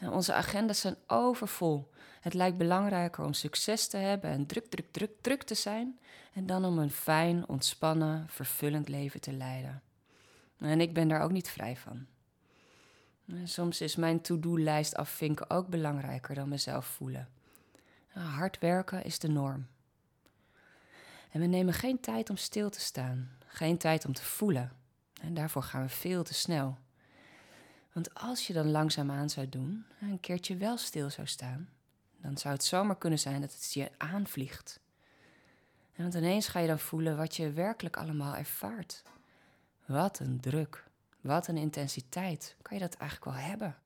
Onze 0.00 0.32
agendas 0.32 0.80
zijn 0.80 0.96
overvol. 1.06 1.90
Het 2.20 2.34
lijkt 2.34 2.58
belangrijker 2.58 3.24
om 3.24 3.32
succes 3.32 3.88
te 3.88 3.96
hebben 3.96 4.30
en 4.30 4.46
druk, 4.46 4.66
druk, 4.66 4.92
druk, 4.92 5.10
druk 5.20 5.42
te 5.42 5.54
zijn, 5.54 5.98
en 6.32 6.46
dan 6.46 6.64
om 6.64 6.78
een 6.78 6.90
fijn, 6.90 7.48
ontspannen, 7.48 8.26
vervullend 8.28 8.88
leven 8.88 9.20
te 9.20 9.32
leiden. 9.32 9.82
En 10.58 10.80
ik 10.80 10.94
ben 10.94 11.08
daar 11.08 11.22
ook 11.22 11.32
niet 11.32 11.48
vrij 11.48 11.76
van. 11.76 12.06
Soms 13.44 13.80
is 13.80 13.96
mijn 13.96 14.20
to-do-lijst 14.20 14.94
afvinken 14.94 15.50
ook 15.50 15.68
belangrijker 15.68 16.34
dan 16.34 16.48
mezelf 16.48 16.86
voelen. 16.86 17.28
Hard 18.08 18.58
werken 18.58 19.04
is 19.04 19.18
de 19.18 19.28
norm. 19.28 19.66
En 21.30 21.40
we 21.40 21.46
nemen 21.46 21.74
geen 21.74 22.00
tijd 22.00 22.30
om 22.30 22.36
stil 22.36 22.70
te 22.70 22.80
staan, 22.80 23.30
geen 23.46 23.78
tijd 23.78 24.04
om 24.04 24.12
te 24.12 24.24
voelen. 24.24 24.72
En 25.20 25.34
daarvoor 25.34 25.62
gaan 25.62 25.82
we 25.82 25.88
veel 25.88 26.22
te 26.22 26.34
snel. 26.34 26.78
Want 27.92 28.14
als 28.14 28.46
je 28.46 28.52
dan 28.52 28.70
langzaamaan 28.70 29.30
zou 29.30 29.48
doen, 29.48 29.84
een 30.00 30.20
keertje 30.20 30.56
wel 30.56 30.76
stil 30.76 31.10
zou 31.10 31.26
staan, 31.26 31.68
dan 32.20 32.38
zou 32.38 32.54
het 32.54 32.64
zomaar 32.64 32.98
kunnen 32.98 33.18
zijn 33.18 33.40
dat 33.40 33.52
het 33.52 33.72
je 33.72 33.90
aanvliegt. 33.96 34.80
En 35.92 36.02
want 36.02 36.14
ineens 36.14 36.48
ga 36.48 36.58
je 36.58 36.66
dan 36.66 36.78
voelen 36.78 37.16
wat 37.16 37.36
je 37.36 37.52
werkelijk 37.52 37.96
allemaal 37.96 38.34
ervaart. 38.34 39.02
Wat 39.86 40.18
een 40.18 40.40
druk, 40.40 40.87
wat 41.20 41.48
een 41.48 41.56
intensiteit. 41.56 42.56
Kan 42.62 42.76
je 42.76 42.82
dat 42.82 42.94
eigenlijk 42.94 43.36
wel 43.36 43.44
hebben? 43.44 43.76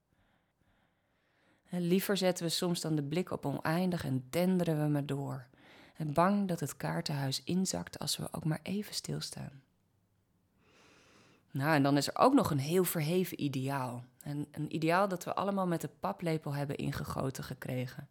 En 1.69 1.81
liever 1.81 2.17
zetten 2.17 2.45
we 2.45 2.51
soms 2.51 2.81
dan 2.81 2.95
de 2.95 3.03
blik 3.03 3.31
op 3.31 3.47
oneindig 3.47 4.05
en 4.05 4.27
denderen 4.31 4.83
we 4.83 4.89
maar 4.89 5.07
door. 5.07 5.47
En 5.97 6.13
bang 6.13 6.49
dat 6.49 6.61
het 6.61 6.77
kaartenhuis 6.77 7.43
inzakt 7.45 7.99
als 7.99 8.17
we 8.17 8.29
ook 8.33 8.45
maar 8.45 8.61
even 8.63 8.95
stilstaan. 8.95 9.63
Nou, 11.51 11.75
en 11.75 11.83
dan 11.83 11.97
is 11.97 12.09
er 12.09 12.19
ook 12.19 12.35
nog 12.35 12.51
een 12.51 12.59
heel 12.59 12.85
verheven 12.85 13.43
ideaal. 13.43 14.05
En 14.21 14.47
een 14.51 14.75
ideaal 14.75 15.09
dat 15.09 15.25
we 15.25 15.35
allemaal 15.35 15.67
met 15.67 15.81
de 15.81 15.91
paplepel 16.01 16.55
hebben 16.55 16.77
ingegoten 16.77 17.45
gekregen. 17.45 18.09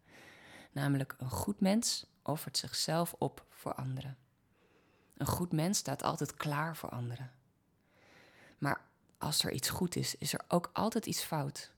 Namelijk 0.72 1.14
een 1.18 1.30
goed 1.30 1.60
mens 1.60 2.06
offert 2.22 2.56
zichzelf 2.56 3.14
op 3.18 3.44
voor 3.48 3.74
anderen. 3.74 4.16
Een 5.16 5.26
goed 5.26 5.52
mens 5.52 5.78
staat 5.78 6.02
altijd 6.02 6.34
klaar 6.34 6.76
voor 6.76 6.88
anderen. 6.88 7.30
Maar 8.58 8.80
als 9.22 9.44
er 9.44 9.52
iets 9.52 9.68
goed 9.68 9.96
is, 9.96 10.14
is 10.14 10.32
er 10.32 10.40
ook 10.48 10.70
altijd 10.72 11.06
iets 11.06 11.22
fout. 11.22 11.70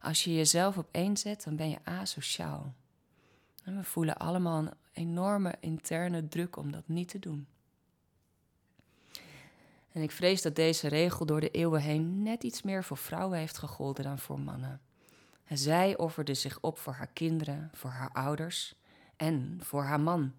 Als 0.00 0.24
je 0.24 0.34
jezelf 0.34 0.78
op 0.78 0.88
één 0.90 1.16
zet, 1.16 1.44
dan 1.44 1.56
ben 1.56 1.68
je 1.68 1.78
asociaal. 1.84 2.74
En 3.64 3.76
we 3.76 3.84
voelen 3.84 4.16
allemaal 4.16 4.58
een 4.58 4.72
enorme 4.92 5.54
interne 5.60 6.28
druk 6.28 6.56
om 6.56 6.72
dat 6.72 6.88
niet 6.88 7.08
te 7.08 7.18
doen. 7.18 7.46
En 9.92 10.02
ik 10.02 10.10
vrees 10.10 10.42
dat 10.42 10.56
deze 10.56 10.88
regel 10.88 11.26
door 11.26 11.40
de 11.40 11.50
eeuwen 11.50 11.80
heen 11.80 12.22
net 12.22 12.42
iets 12.44 12.62
meer 12.62 12.84
voor 12.84 12.96
vrouwen 12.96 13.38
heeft 13.38 13.58
gegolden 13.58 14.04
dan 14.04 14.18
voor 14.18 14.40
mannen. 14.40 14.80
En 15.44 15.58
zij 15.58 15.96
offerde 15.96 16.34
zich 16.34 16.58
op 16.60 16.78
voor 16.78 16.92
haar 16.92 17.10
kinderen, 17.12 17.70
voor 17.72 17.90
haar 17.90 18.10
ouders 18.12 18.74
en 19.16 19.58
voor 19.62 19.82
haar 19.82 20.00
man. 20.00 20.32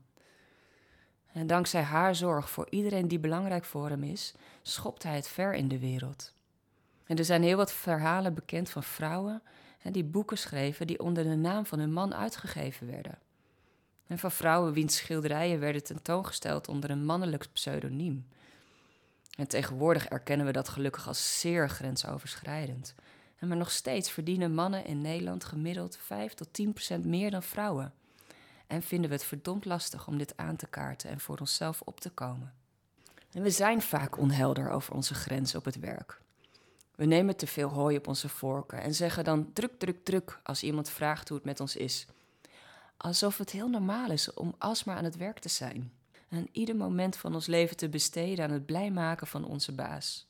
En 1.36 1.48
dankzij 1.48 1.82
haar 1.82 2.16
zorg 2.16 2.50
voor 2.50 2.68
iedereen 2.70 3.08
die 3.08 3.20
belangrijk 3.20 3.66
voor 3.66 3.90
hem 3.90 4.04
is, 4.04 4.34
schopt 4.62 5.04
hij 5.04 5.16
het 5.16 5.28
ver 5.28 5.54
in 5.54 5.68
de 5.68 5.80
wereld. 5.80 6.34
En 7.06 7.18
er 7.18 7.26
zijn 7.26 7.44
heel 7.44 7.58
wat 7.58 7.74
verhalen 7.74 8.34
bekend 8.34 8.70
van 8.70 8.84
vrouwen 8.84 9.42
die 9.92 10.04
boeken 10.04 10.38
schreven 10.38 10.88
die 10.88 11.00
onder 11.00 11.24
de 11.24 11.36
naam 11.36 11.66
van 11.66 11.80
hun 11.80 11.94
man 11.94 12.16
uitgegeven 12.16 12.88
werden. 12.88 13.18
En 14.08 14.18
van 14.18 14.32
vrouwen 14.32 14.74
wiens 14.74 14.96
schilderijen 14.96 15.60
werden 15.60 15.84
tentoongesteld 15.84 16.68
onder 16.68 16.90
een 16.90 17.06
mannelijk 17.06 17.48
pseudoniem. 17.54 18.28
En 19.38 19.48
tegenwoordig 19.48 20.08
erkennen 20.08 20.46
we 20.46 20.52
dat 20.52 20.70
gelukkig 20.70 21.08
als 21.08 21.40
zeer 21.40 21.70
grensoverschrijdend. 21.70 22.96
En 23.38 23.48
maar 23.48 23.58
nog 23.58 23.72
steeds 23.72 24.12
verdienen 24.12 24.54
mannen 24.54 24.86
in 24.86 25.02
Nederland 25.02 25.44
gemiddeld 25.44 25.98
5 25.98 26.34
tot 26.34 26.54
10 26.54 26.74
procent 26.74 27.06
meer 27.06 27.32
dan 27.32 27.44
vrouwen. 27.44 27.94
En 28.68 28.82
vinden 28.82 29.10
we 29.10 29.16
het 29.16 29.26
verdomd 29.26 29.66
lastig 29.66 30.08
om 30.08 30.18
dit 30.18 30.38
aan 30.38 30.56
te 30.56 30.68
kaarten 30.68 31.10
en 31.10 31.20
voor 31.20 31.38
onszelf 31.38 31.82
op 31.82 32.00
te 32.00 32.10
komen. 32.10 32.54
En 33.32 33.42
we 33.42 33.50
zijn 33.50 33.82
vaak 33.82 34.18
onhelder 34.18 34.70
over 34.70 34.94
onze 34.94 35.14
grenzen 35.14 35.60
op 35.60 35.66
het 35.66 35.80
werk. 35.80 36.22
We 36.96 37.06
nemen 37.06 37.36
te 37.36 37.48
veel 37.48 37.70
hooi 37.70 37.98
op 37.98 38.08
onze 38.08 38.30
vorken 38.30 38.82
en 38.82 38.96
zeggen 38.96 39.24
dan 39.24 39.54
druk, 39.54 39.80
druk, 39.80 40.04
druk 40.04 40.40
als 40.44 40.64
iemand 40.64 40.90
vraagt 40.90 41.28
hoe 41.28 41.38
het 41.38 41.46
met 41.46 41.60
ons 41.60 41.76
is. 41.76 42.08
Alsof 42.98 43.38
het 43.38 43.52
heel 43.52 43.70
normaal 43.70 44.12
is 44.12 44.34
om 44.34 44.56
alsmaar 44.58 44.98
aan 44.98 45.04
het 45.04 45.18
werk 45.18 45.40
te 45.40 45.50
zijn 45.50 45.92
en 46.30 46.48
ieder 46.52 46.76
moment 46.76 47.16
van 47.16 47.34
ons 47.34 47.48
leven 47.48 47.78
te 47.78 47.90
besteden 47.90 48.46
aan 48.46 48.52
het 48.52 48.66
blij 48.66 48.92
maken 48.92 49.28
van 49.28 49.46
onze 49.46 49.72
baas. 49.72 50.28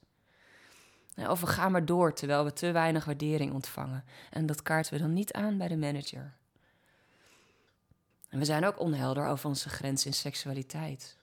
Of 1.15 1.41
we 1.41 1.47
gaan 1.47 1.71
maar 1.71 1.85
door 1.85 2.13
terwijl 2.13 2.43
we 2.43 2.53
te 2.53 2.71
weinig 2.71 3.05
waardering 3.05 3.53
ontvangen 3.53 4.03
en 4.29 4.45
dat 4.45 4.61
kaarten 4.61 4.93
we 4.93 4.99
dan 4.99 5.13
niet 5.13 5.33
aan 5.33 5.57
bij 5.57 5.67
de 5.67 5.77
manager. 5.77 6.33
En 8.35 8.41
we 8.41 8.47
zijn 8.47 8.65
ook 8.65 8.79
onhelder 8.79 9.27
over 9.27 9.49
onze 9.49 9.69
grens 9.69 10.05
in 10.05 10.13
seksualiteit. 10.13 11.17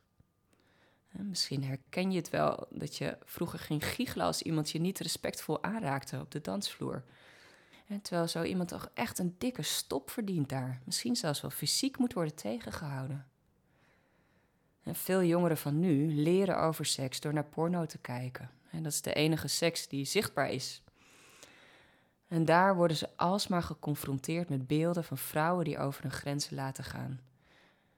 Misschien 1.11 1.65
herken 1.65 2.11
je 2.11 2.17
het 2.17 2.31
wel 2.31 2.67
dat 2.71 2.97
je 2.97 3.17
vroeger 3.25 3.59
ging 3.59 3.87
giechelen 3.87 4.27
als 4.27 4.43
iemand 4.43 4.71
je 4.71 4.81
niet 4.81 4.99
respectvol 4.99 5.63
aanraakte 5.63 6.21
op 6.21 6.31
de 6.31 6.41
dansvloer. 6.41 7.05
terwijl 8.03 8.29
zo 8.29 8.43
iemand 8.43 8.69
toch 8.69 8.91
echt 8.95 9.19
een 9.19 9.35
dikke 9.39 9.63
stop 9.63 10.11
verdient 10.11 10.49
daar. 10.49 10.81
Misschien 10.85 11.17
zelfs 11.17 11.41
wel 11.41 11.51
fysiek 11.51 11.99
moet 11.99 12.13
worden 12.13 12.35
tegengehouden. 12.35 13.27
En 14.83 14.95
veel 14.95 15.23
jongeren 15.23 15.59
van 15.59 15.81
nu 15.81 16.15
leren 16.15 16.59
over 16.59 16.87
seks 16.87 17.21
door 17.21 17.33
naar 17.33 17.45
porno 17.45 17.87
te 17.87 17.99
kijken. 17.99 18.51
En 18.71 18.83
dat 18.83 18.93
is 18.93 19.03
de 19.03 19.13
enige 19.15 19.49
seks 19.49 19.89
die 19.89 20.05
zichtbaar 20.05 20.51
is. 20.51 20.83
En 22.33 22.45
daar 22.45 22.77
worden 22.77 22.97
ze 22.97 23.09
alsmaar 23.17 23.63
geconfronteerd 23.63 24.49
met 24.49 24.67
beelden 24.67 25.05
van 25.05 25.19
vrouwen 25.19 25.65
die 25.65 25.79
over 25.79 26.03
hun 26.03 26.11
grenzen 26.11 26.55
laten 26.55 26.85
gaan. 26.85 27.21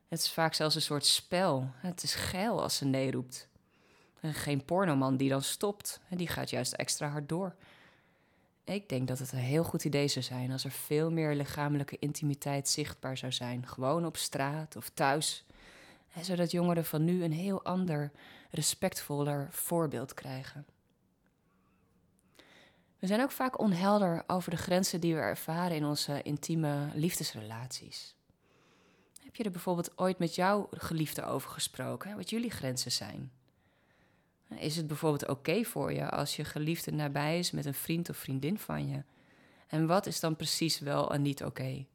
Het 0.08 0.18
is 0.18 0.32
vaak 0.32 0.54
zelfs 0.54 0.74
een 0.74 0.82
soort 0.82 1.06
spel. 1.06 1.70
Het 1.76 2.02
is 2.02 2.14
geil 2.14 2.62
als 2.62 2.76
ze 2.76 2.84
nee 2.84 3.10
roept. 3.10 3.48
En 4.20 4.34
geen 4.34 4.64
pornoman 4.64 5.16
die 5.16 5.28
dan 5.28 5.42
stopt. 5.42 6.00
En 6.08 6.16
die 6.16 6.28
gaat 6.28 6.50
juist 6.50 6.72
extra 6.72 7.08
hard 7.08 7.28
door. 7.28 7.54
Ik 8.64 8.88
denk 8.88 9.08
dat 9.08 9.18
het 9.18 9.32
een 9.32 9.38
heel 9.38 9.64
goed 9.64 9.84
idee 9.84 10.08
zou 10.08 10.24
zijn 10.24 10.52
als 10.52 10.64
er 10.64 10.70
veel 10.70 11.10
meer 11.10 11.34
lichamelijke 11.34 11.96
intimiteit 11.98 12.68
zichtbaar 12.68 13.16
zou 13.16 13.32
zijn. 13.32 13.66
Gewoon 13.66 14.06
op 14.06 14.16
straat 14.16 14.76
of 14.76 14.88
thuis 14.88 15.44
zodat 16.20 16.50
jongeren 16.50 16.84
van 16.84 17.04
nu 17.04 17.24
een 17.24 17.32
heel 17.32 17.64
ander, 17.64 18.10
respectvoller 18.50 19.48
voorbeeld 19.50 20.14
krijgen. 20.14 20.66
We 23.04 23.10
zijn 23.10 23.22
ook 23.22 23.30
vaak 23.30 23.58
onhelder 23.58 24.24
over 24.26 24.50
de 24.50 24.56
grenzen 24.56 25.00
die 25.00 25.14
we 25.14 25.20
ervaren 25.20 25.76
in 25.76 25.84
onze 25.84 26.22
intieme 26.22 26.88
liefdesrelaties. 26.94 28.16
Heb 29.22 29.36
je 29.36 29.44
er 29.44 29.50
bijvoorbeeld 29.50 29.98
ooit 29.98 30.18
met 30.18 30.34
jouw 30.34 30.68
geliefde 30.70 31.24
over 31.24 31.50
gesproken, 31.50 32.16
wat 32.16 32.30
jullie 32.30 32.50
grenzen 32.50 32.92
zijn? 32.92 33.32
Is 34.48 34.76
het 34.76 34.86
bijvoorbeeld 34.86 35.28
oké 35.28 35.64
voor 35.64 35.92
je 35.92 36.10
als 36.10 36.36
je 36.36 36.44
geliefde 36.44 36.92
nabij 36.92 37.38
is 37.38 37.50
met 37.50 37.64
een 37.64 37.74
vriend 37.74 38.10
of 38.10 38.16
vriendin 38.16 38.58
van 38.58 38.88
je? 38.88 39.02
En 39.66 39.86
wat 39.86 40.06
is 40.06 40.20
dan 40.20 40.36
precies 40.36 40.78
wel 40.78 41.12
en 41.12 41.22
niet 41.22 41.44
oké? 41.44 41.86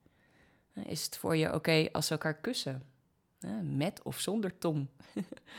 Is 0.74 1.06
het 1.06 1.18
voor 1.18 1.36
je 1.36 1.54
oké 1.54 1.90
als 1.92 2.06
ze 2.06 2.12
elkaar 2.12 2.38
kussen? 2.38 2.84
met 3.64 4.04
of 4.04 4.20
zonder 4.20 4.58
tong. 4.58 4.88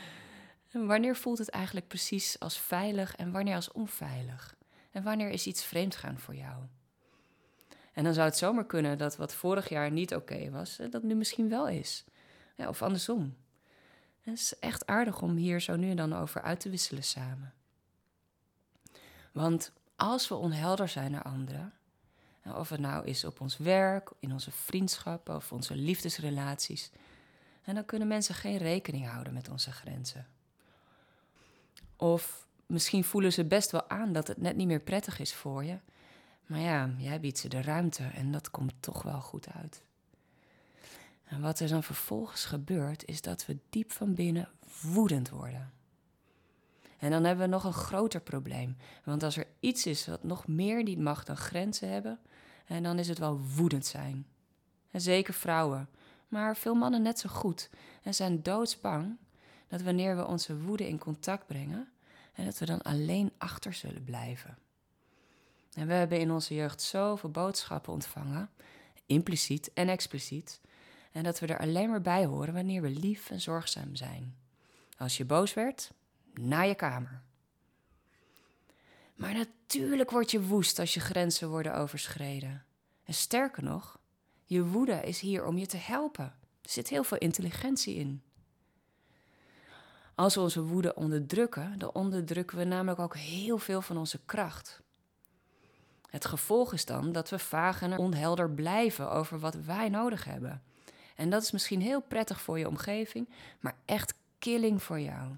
wanneer 0.71 1.15
voelt 1.15 1.37
het 1.37 1.49
eigenlijk 1.49 1.87
precies 1.87 2.39
als 2.39 2.57
veilig 2.57 3.15
en 3.15 3.31
wanneer 3.31 3.55
als 3.55 3.71
onveilig? 3.71 4.59
En 4.91 5.03
wanneer 5.03 5.29
is 5.29 5.47
iets 5.47 5.63
vreemd 5.63 5.95
gaan 5.95 6.19
voor 6.19 6.35
jou? 6.35 6.63
En 7.93 8.03
dan 8.03 8.13
zou 8.13 8.27
het 8.27 8.37
zomaar 8.37 8.65
kunnen 8.65 8.97
dat 8.97 9.15
wat 9.15 9.33
vorig 9.33 9.69
jaar 9.69 9.91
niet 9.91 10.15
oké 10.15 10.49
was, 10.49 10.79
dat 10.89 11.03
nu 11.03 11.15
misschien 11.15 11.49
wel 11.49 11.67
is. 11.67 12.05
Ja, 12.55 12.67
of 12.67 12.81
andersom. 12.81 13.35
Het 14.21 14.37
is 14.37 14.59
echt 14.59 14.87
aardig 14.87 15.21
om 15.21 15.35
hier 15.35 15.59
zo 15.59 15.75
nu 15.75 15.89
en 15.89 15.95
dan 15.95 16.15
over 16.15 16.41
uit 16.41 16.59
te 16.59 16.69
wisselen 16.69 17.03
samen. 17.03 17.53
Want 19.31 19.71
als 19.95 20.27
we 20.27 20.35
onhelder 20.35 20.89
zijn 20.89 21.11
naar 21.11 21.23
anderen, 21.23 21.73
of 22.45 22.69
het 22.69 22.79
nou 22.79 23.05
is 23.05 23.23
op 23.23 23.41
ons 23.41 23.57
werk, 23.57 24.11
in 24.19 24.31
onze 24.31 24.51
vriendschappen 24.51 25.35
of 25.35 25.51
onze 25.51 25.75
liefdesrelaties, 25.75 26.91
dan 27.65 27.85
kunnen 27.85 28.07
mensen 28.07 28.35
geen 28.35 28.57
rekening 28.57 29.07
houden 29.07 29.33
met 29.33 29.49
onze 29.49 29.71
grenzen. 29.71 30.27
Of 31.95 32.47
misschien 32.71 33.03
voelen 33.03 33.33
ze 33.33 33.45
best 33.45 33.71
wel 33.71 33.89
aan 33.89 34.13
dat 34.13 34.27
het 34.27 34.37
net 34.37 34.55
niet 34.55 34.67
meer 34.67 34.79
prettig 34.79 35.19
is 35.19 35.33
voor 35.33 35.63
je. 35.63 35.77
Maar 36.45 36.59
ja, 36.59 36.89
jij 36.97 37.19
biedt 37.19 37.37
ze 37.37 37.49
de 37.49 37.61
ruimte 37.61 38.03
en 38.03 38.31
dat 38.31 38.51
komt 38.51 38.73
toch 38.79 39.03
wel 39.03 39.21
goed 39.21 39.47
uit. 39.53 39.83
En 41.23 41.41
wat 41.41 41.59
er 41.59 41.67
dan 41.67 41.83
vervolgens 41.83 42.45
gebeurt, 42.45 43.05
is 43.05 43.21
dat 43.21 43.45
we 43.45 43.57
diep 43.69 43.91
van 43.91 44.13
binnen 44.13 44.49
woedend 44.81 45.29
worden. 45.29 45.71
En 46.97 47.11
dan 47.11 47.23
hebben 47.23 47.45
we 47.45 47.51
nog 47.51 47.63
een 47.63 47.73
groter 47.73 48.21
probleem. 48.21 48.77
Want 49.03 49.23
als 49.23 49.37
er 49.37 49.47
iets 49.59 49.85
is 49.85 50.07
wat 50.07 50.23
nog 50.23 50.47
meer 50.47 50.83
niet 50.83 50.99
mag 50.99 51.23
dan 51.23 51.37
grenzen 51.37 51.89
hebben, 51.89 52.19
en 52.65 52.83
dan 52.83 52.99
is 52.99 53.07
het 53.07 53.17
wel 53.17 53.39
woedend 53.39 53.85
zijn. 53.85 54.25
En 54.91 55.01
zeker 55.01 55.33
vrouwen, 55.33 55.89
maar 56.27 56.57
veel 56.57 56.75
mannen 56.75 57.01
net 57.01 57.19
zo 57.19 57.29
goed. 57.29 57.69
En 58.03 58.13
zijn 58.13 58.43
doodsbang 58.43 59.17
dat 59.67 59.81
wanneer 59.81 60.15
we 60.15 60.25
onze 60.25 60.57
woede 60.57 60.87
in 60.87 60.97
contact 60.97 61.47
brengen, 61.47 61.91
en 62.41 62.47
dat 62.47 62.59
we 62.59 62.65
dan 62.65 62.81
alleen 62.81 63.31
achter 63.37 63.73
zullen 63.73 64.03
blijven. 64.03 64.57
En 65.73 65.87
we 65.87 65.93
hebben 65.93 66.19
in 66.19 66.31
onze 66.31 66.53
jeugd 66.53 66.81
zoveel 66.81 67.29
boodschappen 67.29 67.93
ontvangen, 67.93 68.49
impliciet 69.05 69.73
en 69.73 69.89
expliciet, 69.89 70.61
en 71.11 71.23
dat 71.23 71.39
we 71.39 71.47
er 71.47 71.59
alleen 71.59 71.89
maar 71.89 72.01
bij 72.01 72.25
horen 72.25 72.53
wanneer 72.53 72.81
we 72.81 72.89
lief 72.89 73.29
en 73.29 73.41
zorgzaam 73.41 73.95
zijn. 73.95 74.35
Als 74.97 75.17
je 75.17 75.25
boos 75.25 75.53
werd, 75.53 75.91
naar 76.33 76.67
je 76.67 76.75
kamer. 76.75 77.21
Maar 79.15 79.33
natuurlijk 79.33 80.11
word 80.11 80.31
je 80.31 80.41
woest 80.41 80.79
als 80.79 80.93
je 80.93 80.99
grenzen 80.99 81.49
worden 81.49 81.75
overschreden. 81.75 82.65
En 83.03 83.13
sterker 83.13 83.63
nog, 83.63 83.99
je 84.45 84.65
woede 84.65 85.01
is 85.03 85.19
hier 85.19 85.45
om 85.45 85.57
je 85.57 85.65
te 85.65 85.77
helpen. 85.77 86.35
Er 86.61 86.69
zit 86.69 86.89
heel 86.89 87.03
veel 87.03 87.17
intelligentie 87.17 87.95
in. 87.95 88.23
Als 90.21 90.35
we 90.35 90.41
onze 90.41 90.63
woede 90.63 90.95
onderdrukken, 90.95 91.77
dan 91.77 91.91
onderdrukken 91.93 92.57
we 92.57 92.63
namelijk 92.63 92.99
ook 92.99 93.15
heel 93.15 93.57
veel 93.57 93.81
van 93.81 93.97
onze 93.97 94.19
kracht. 94.25 94.81
Het 96.09 96.25
gevolg 96.25 96.73
is 96.73 96.85
dan 96.85 97.11
dat 97.11 97.29
we 97.29 97.39
vaag 97.39 97.81
en 97.81 97.97
onhelder 97.97 98.51
blijven 98.51 99.11
over 99.11 99.39
wat 99.39 99.55
wij 99.55 99.89
nodig 99.89 100.23
hebben. 100.23 100.63
En 101.15 101.29
dat 101.29 101.41
is 101.41 101.51
misschien 101.51 101.81
heel 101.81 102.01
prettig 102.01 102.41
voor 102.41 102.59
je 102.59 102.67
omgeving, 102.67 103.29
maar 103.59 103.75
echt 103.85 104.13
killing 104.39 104.83
voor 104.83 104.99
jou. 104.99 105.35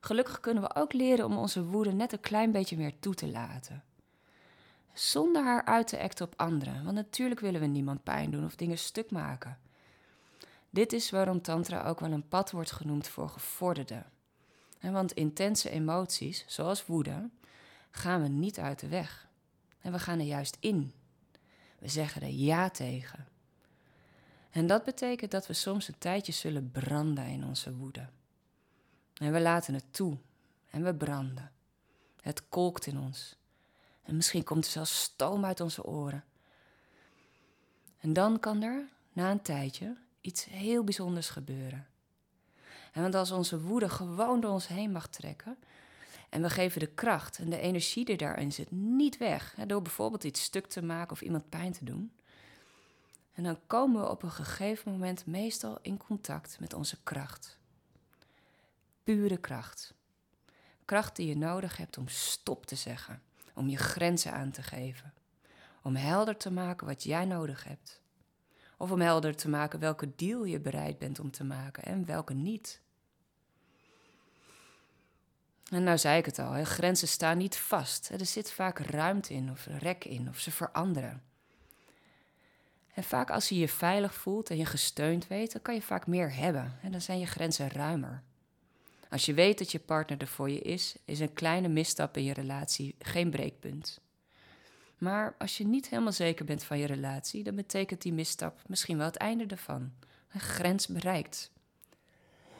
Gelukkig 0.00 0.40
kunnen 0.40 0.62
we 0.62 0.74
ook 0.74 0.92
leren 0.92 1.24
om 1.24 1.36
onze 1.36 1.64
woede 1.64 1.92
net 1.92 2.12
een 2.12 2.20
klein 2.20 2.52
beetje 2.52 2.76
meer 2.76 2.98
toe 2.98 3.14
te 3.14 3.28
laten. 3.28 3.84
Zonder 4.92 5.44
haar 5.44 5.64
uit 5.64 5.88
te 5.88 6.00
acten 6.00 6.26
op 6.26 6.34
anderen, 6.36 6.84
want 6.84 6.96
natuurlijk 6.96 7.40
willen 7.40 7.60
we 7.60 7.66
niemand 7.66 8.02
pijn 8.02 8.30
doen 8.30 8.44
of 8.44 8.56
dingen 8.56 8.78
stuk 8.78 9.10
maken. 9.10 9.58
Dit 10.76 10.92
is 10.92 11.10
waarom 11.10 11.42
Tantra 11.42 11.88
ook 11.88 12.00
wel 12.00 12.12
een 12.12 12.28
pad 12.28 12.50
wordt 12.50 12.72
genoemd 12.72 13.08
voor 13.08 13.28
gevorderden. 13.28 14.06
want 14.80 15.12
intense 15.12 15.70
emoties, 15.70 16.44
zoals 16.46 16.86
woede, 16.86 17.30
gaan 17.90 18.22
we 18.22 18.28
niet 18.28 18.58
uit 18.58 18.80
de 18.80 18.88
weg. 18.88 19.28
En 19.80 19.92
we 19.92 19.98
gaan 19.98 20.18
er 20.18 20.24
juist 20.24 20.56
in. 20.60 20.92
We 21.78 21.88
zeggen 21.88 22.22
er 22.22 22.28
ja 22.28 22.70
tegen. 22.70 23.26
En 24.50 24.66
dat 24.66 24.84
betekent 24.84 25.30
dat 25.30 25.46
we 25.46 25.52
soms 25.52 25.88
een 25.88 25.98
tijdje 25.98 26.32
zullen 26.32 26.70
branden 26.70 27.26
in 27.26 27.44
onze 27.44 27.74
woede. 27.74 28.08
En 29.14 29.32
we 29.32 29.40
laten 29.40 29.74
het 29.74 29.92
toe 29.92 30.16
en 30.70 30.84
we 30.84 30.94
branden. 30.94 31.52
Het 32.20 32.48
kolkt 32.48 32.86
in 32.86 32.98
ons. 32.98 33.36
En 34.02 34.16
misschien 34.16 34.44
komt 34.44 34.64
er 34.64 34.70
zelfs 34.70 35.02
stoom 35.02 35.44
uit 35.44 35.60
onze 35.60 35.84
oren. 35.84 36.24
En 37.98 38.12
dan 38.12 38.40
kan 38.40 38.62
er, 38.62 38.88
na 39.12 39.30
een 39.30 39.42
tijdje, 39.42 39.96
iets 40.26 40.44
heel 40.44 40.84
bijzonders 40.84 41.28
gebeuren. 41.28 41.86
En 42.92 43.02
want 43.02 43.14
als 43.14 43.30
onze 43.30 43.60
woede 43.60 43.88
gewoon 43.88 44.40
door 44.40 44.52
ons 44.52 44.68
heen 44.68 44.92
mag 44.92 45.08
trekken, 45.08 45.58
en 46.28 46.42
we 46.42 46.50
geven 46.50 46.80
de 46.80 46.86
kracht 46.86 47.38
en 47.38 47.50
de 47.50 47.58
energie 47.58 48.04
die 48.04 48.16
daarin 48.16 48.52
zit 48.52 48.70
niet 48.70 49.16
weg, 49.16 49.54
hè, 49.56 49.66
door 49.66 49.82
bijvoorbeeld 49.82 50.24
iets 50.24 50.42
stuk 50.42 50.66
te 50.66 50.82
maken 50.82 51.12
of 51.12 51.22
iemand 51.22 51.48
pijn 51.48 51.72
te 51.72 51.84
doen. 51.84 52.12
En 53.32 53.42
dan 53.42 53.58
komen 53.66 54.00
we 54.00 54.08
op 54.08 54.22
een 54.22 54.30
gegeven 54.30 54.92
moment 54.92 55.26
meestal 55.26 55.78
in 55.82 55.96
contact 55.96 56.60
met 56.60 56.74
onze 56.74 56.96
kracht. 57.02 57.58
Pure 59.04 59.36
kracht. 59.36 59.94
Kracht 60.84 61.16
die 61.16 61.26
je 61.26 61.36
nodig 61.36 61.76
hebt 61.76 61.98
om 61.98 62.08
stop 62.08 62.66
te 62.66 62.76
zeggen, 62.76 63.22
om 63.54 63.68
je 63.68 63.76
grenzen 63.76 64.32
aan 64.32 64.50
te 64.50 64.62
geven, 64.62 65.14
om 65.82 65.96
helder 65.96 66.36
te 66.36 66.50
maken 66.50 66.86
wat 66.86 67.02
jij 67.02 67.24
nodig 67.24 67.64
hebt. 67.64 68.00
Of 68.76 68.90
om 68.90 69.00
helder 69.00 69.36
te 69.36 69.48
maken 69.48 69.78
welke 69.78 70.12
deal 70.16 70.44
je 70.44 70.60
bereid 70.60 70.98
bent 70.98 71.20
om 71.20 71.30
te 71.30 71.44
maken 71.44 71.82
en 71.82 72.04
welke 72.04 72.34
niet. 72.34 72.80
En 75.70 75.82
nou 75.82 75.98
zei 75.98 76.18
ik 76.18 76.26
het 76.26 76.38
al, 76.38 76.52
hè, 76.52 76.64
grenzen 76.64 77.08
staan 77.08 77.38
niet 77.38 77.56
vast. 77.56 78.08
Er 78.10 78.26
zit 78.26 78.52
vaak 78.52 78.78
ruimte 78.78 79.34
in 79.34 79.50
of 79.50 79.66
rek 79.66 80.04
in 80.04 80.28
of 80.28 80.38
ze 80.38 80.50
veranderen. 80.50 81.22
En 82.94 83.04
vaak 83.04 83.30
als 83.30 83.48
je 83.48 83.58
je 83.58 83.68
veilig 83.68 84.14
voelt 84.14 84.50
en 84.50 84.56
je 84.56 84.66
gesteund 84.66 85.26
weet, 85.26 85.52
dan 85.52 85.62
kan 85.62 85.74
je 85.74 85.82
vaak 85.82 86.06
meer 86.06 86.34
hebben. 86.34 86.78
En 86.82 86.92
dan 86.92 87.00
zijn 87.00 87.18
je 87.18 87.26
grenzen 87.26 87.68
ruimer. 87.68 88.22
Als 89.10 89.24
je 89.24 89.34
weet 89.34 89.58
dat 89.58 89.72
je 89.72 89.78
partner 89.78 90.20
er 90.20 90.26
voor 90.26 90.50
je 90.50 90.60
is, 90.60 90.96
is 91.04 91.20
een 91.20 91.32
kleine 91.32 91.68
misstap 91.68 92.16
in 92.16 92.24
je 92.24 92.32
relatie 92.32 92.94
geen 92.98 93.30
breekpunt. 93.30 94.00
Maar 94.98 95.34
als 95.38 95.56
je 95.56 95.66
niet 95.66 95.88
helemaal 95.88 96.12
zeker 96.12 96.44
bent 96.44 96.64
van 96.64 96.78
je 96.78 96.86
relatie, 96.86 97.44
dan 97.44 97.54
betekent 97.54 98.02
die 98.02 98.12
misstap 98.12 98.62
misschien 98.66 98.96
wel 98.96 99.06
het 99.06 99.16
einde 99.16 99.46
ervan. 99.46 99.92
Een 100.32 100.40
grens 100.40 100.86
bereikt. 100.86 101.50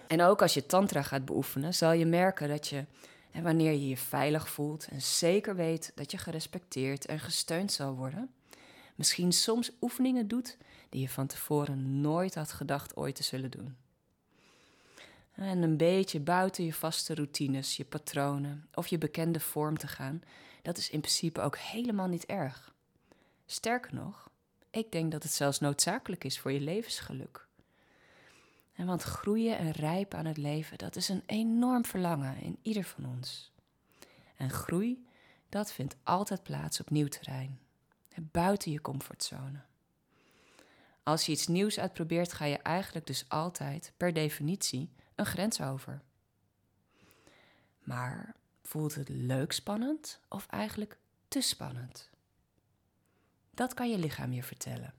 En 0.06 0.22
ook 0.22 0.42
als 0.42 0.54
je 0.54 0.66
tantra 0.66 1.02
gaat 1.02 1.24
beoefenen, 1.24 1.74
zal 1.74 1.92
je 1.92 2.06
merken 2.06 2.48
dat 2.48 2.68
je, 2.68 2.84
en 3.30 3.42
wanneer 3.42 3.72
je 3.72 3.88
je 3.88 3.96
veilig 3.96 4.48
voelt 4.48 4.88
en 4.88 5.02
zeker 5.02 5.56
weet 5.56 5.92
dat 5.94 6.10
je 6.10 6.18
gerespecteerd 6.18 7.06
en 7.06 7.20
gesteund 7.20 7.72
zal 7.72 7.94
worden, 7.94 8.30
misschien 8.94 9.32
soms 9.32 9.70
oefeningen 9.80 10.28
doet 10.28 10.56
die 10.88 11.00
je 11.00 11.08
van 11.08 11.26
tevoren 11.26 12.00
nooit 12.00 12.34
had 12.34 12.52
gedacht 12.52 12.96
ooit 12.96 13.14
te 13.14 13.22
zullen 13.22 13.50
doen. 13.50 13.76
En 15.32 15.62
een 15.62 15.76
beetje 15.76 16.20
buiten 16.20 16.64
je 16.64 16.72
vaste 16.72 17.14
routines, 17.14 17.76
je 17.76 17.84
patronen 17.84 18.68
of 18.74 18.86
je 18.86 18.98
bekende 18.98 19.40
vorm 19.40 19.78
te 19.78 19.86
gaan, 19.86 20.22
dat 20.66 20.78
is 20.78 20.90
in 20.90 21.00
principe 21.00 21.40
ook 21.40 21.56
helemaal 21.56 22.06
niet 22.06 22.24
erg. 22.24 22.74
Sterker 23.46 23.94
nog, 23.94 24.30
ik 24.70 24.92
denk 24.92 25.12
dat 25.12 25.22
het 25.22 25.32
zelfs 25.32 25.60
noodzakelijk 25.60 26.24
is 26.24 26.38
voor 26.38 26.52
je 26.52 26.60
levensgeluk. 26.60 27.46
En 28.72 28.86
want 28.86 29.02
groeien 29.02 29.58
en 29.58 29.70
rijpen 29.70 30.18
aan 30.18 30.26
het 30.26 30.36
leven, 30.36 30.78
dat 30.78 30.96
is 30.96 31.08
een 31.08 31.22
enorm 31.26 31.84
verlangen 31.84 32.40
in 32.40 32.58
ieder 32.62 32.84
van 32.84 33.06
ons. 33.06 33.52
En 34.36 34.50
groei, 34.50 35.06
dat 35.48 35.72
vindt 35.72 35.96
altijd 36.02 36.42
plaats 36.42 36.80
op 36.80 36.90
nieuw 36.90 37.08
terrein, 37.08 37.58
buiten 38.16 38.72
je 38.72 38.80
comfortzone. 38.80 39.60
Als 41.02 41.26
je 41.26 41.32
iets 41.32 41.46
nieuws 41.46 41.78
uitprobeert, 41.78 42.32
ga 42.32 42.44
je 42.44 42.58
eigenlijk 42.58 43.06
dus 43.06 43.28
altijd, 43.28 43.92
per 43.96 44.12
definitie, 44.12 44.90
een 45.14 45.26
grens 45.26 45.60
over. 45.60 46.02
Maar 47.82 48.35
voelt 48.66 48.94
het 48.94 49.08
leuk 49.08 49.52
spannend 49.52 50.20
of 50.28 50.46
eigenlijk 50.46 50.98
te 51.28 51.40
spannend? 51.40 52.10
Dat 53.50 53.74
kan 53.74 53.90
je 53.90 53.98
lichaam 53.98 54.32
je 54.32 54.42
vertellen. 54.42 54.94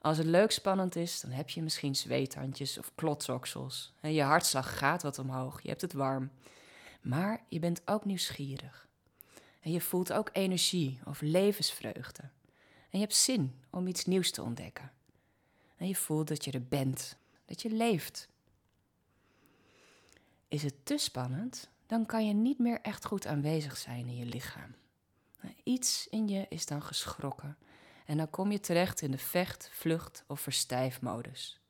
Als 0.00 0.18
het 0.18 0.26
leuk 0.26 0.50
spannend 0.50 0.96
is, 0.96 1.20
dan 1.20 1.30
heb 1.30 1.48
je 1.48 1.62
misschien 1.62 1.96
zweethandjes 1.96 2.78
of 2.78 2.92
klotsoksels. 2.94 3.94
En 4.00 4.12
je 4.12 4.22
hartslag 4.22 4.78
gaat 4.78 5.02
wat 5.02 5.18
omhoog, 5.18 5.62
je 5.62 5.68
hebt 5.68 5.80
het 5.80 5.92
warm. 5.92 6.30
Maar 7.00 7.44
je 7.48 7.58
bent 7.58 7.82
ook 7.84 8.04
nieuwsgierig. 8.04 8.88
En 9.60 9.70
je 9.70 9.80
voelt 9.80 10.12
ook 10.12 10.30
energie 10.32 11.00
of 11.04 11.20
levensvreugde. 11.20 12.22
En 12.90 12.98
je 12.98 12.98
hebt 12.98 13.14
zin 13.14 13.60
om 13.70 13.86
iets 13.86 14.04
nieuws 14.04 14.30
te 14.30 14.42
ontdekken. 14.42 14.92
En 15.76 15.88
je 15.88 15.96
voelt 15.96 16.28
dat 16.28 16.44
je 16.44 16.50
er 16.50 16.66
bent, 16.66 17.16
dat 17.44 17.62
je 17.62 17.70
leeft. 17.70 18.28
Is 20.48 20.62
het 20.62 20.74
te 20.82 20.96
spannend, 20.96 21.68
dan 21.88 22.06
kan 22.06 22.26
je 22.26 22.32
niet 22.32 22.58
meer 22.58 22.80
echt 22.80 23.04
goed 23.04 23.26
aanwezig 23.26 23.76
zijn 23.76 24.06
in 24.06 24.16
je 24.16 24.24
lichaam. 24.24 24.74
Iets 25.62 26.08
in 26.08 26.28
je 26.28 26.46
is 26.48 26.66
dan 26.66 26.82
geschrokken 26.82 27.56
en 28.06 28.16
dan 28.16 28.30
kom 28.30 28.52
je 28.52 28.60
terecht 28.60 29.00
in 29.00 29.10
de 29.10 29.18
vecht, 29.18 29.70
vlucht 29.72 30.24
of 30.26 30.40
verstijfmodus. 30.40 31.60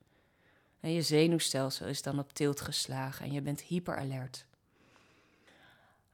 En 0.80 0.92
je 0.92 1.02
zenuwstelsel 1.02 1.86
is 1.86 2.02
dan 2.02 2.18
op 2.18 2.32
tilt 2.32 2.60
geslagen 2.60 3.24
en 3.24 3.32
je 3.32 3.40
bent 3.40 3.60
hyperalert. 3.60 4.46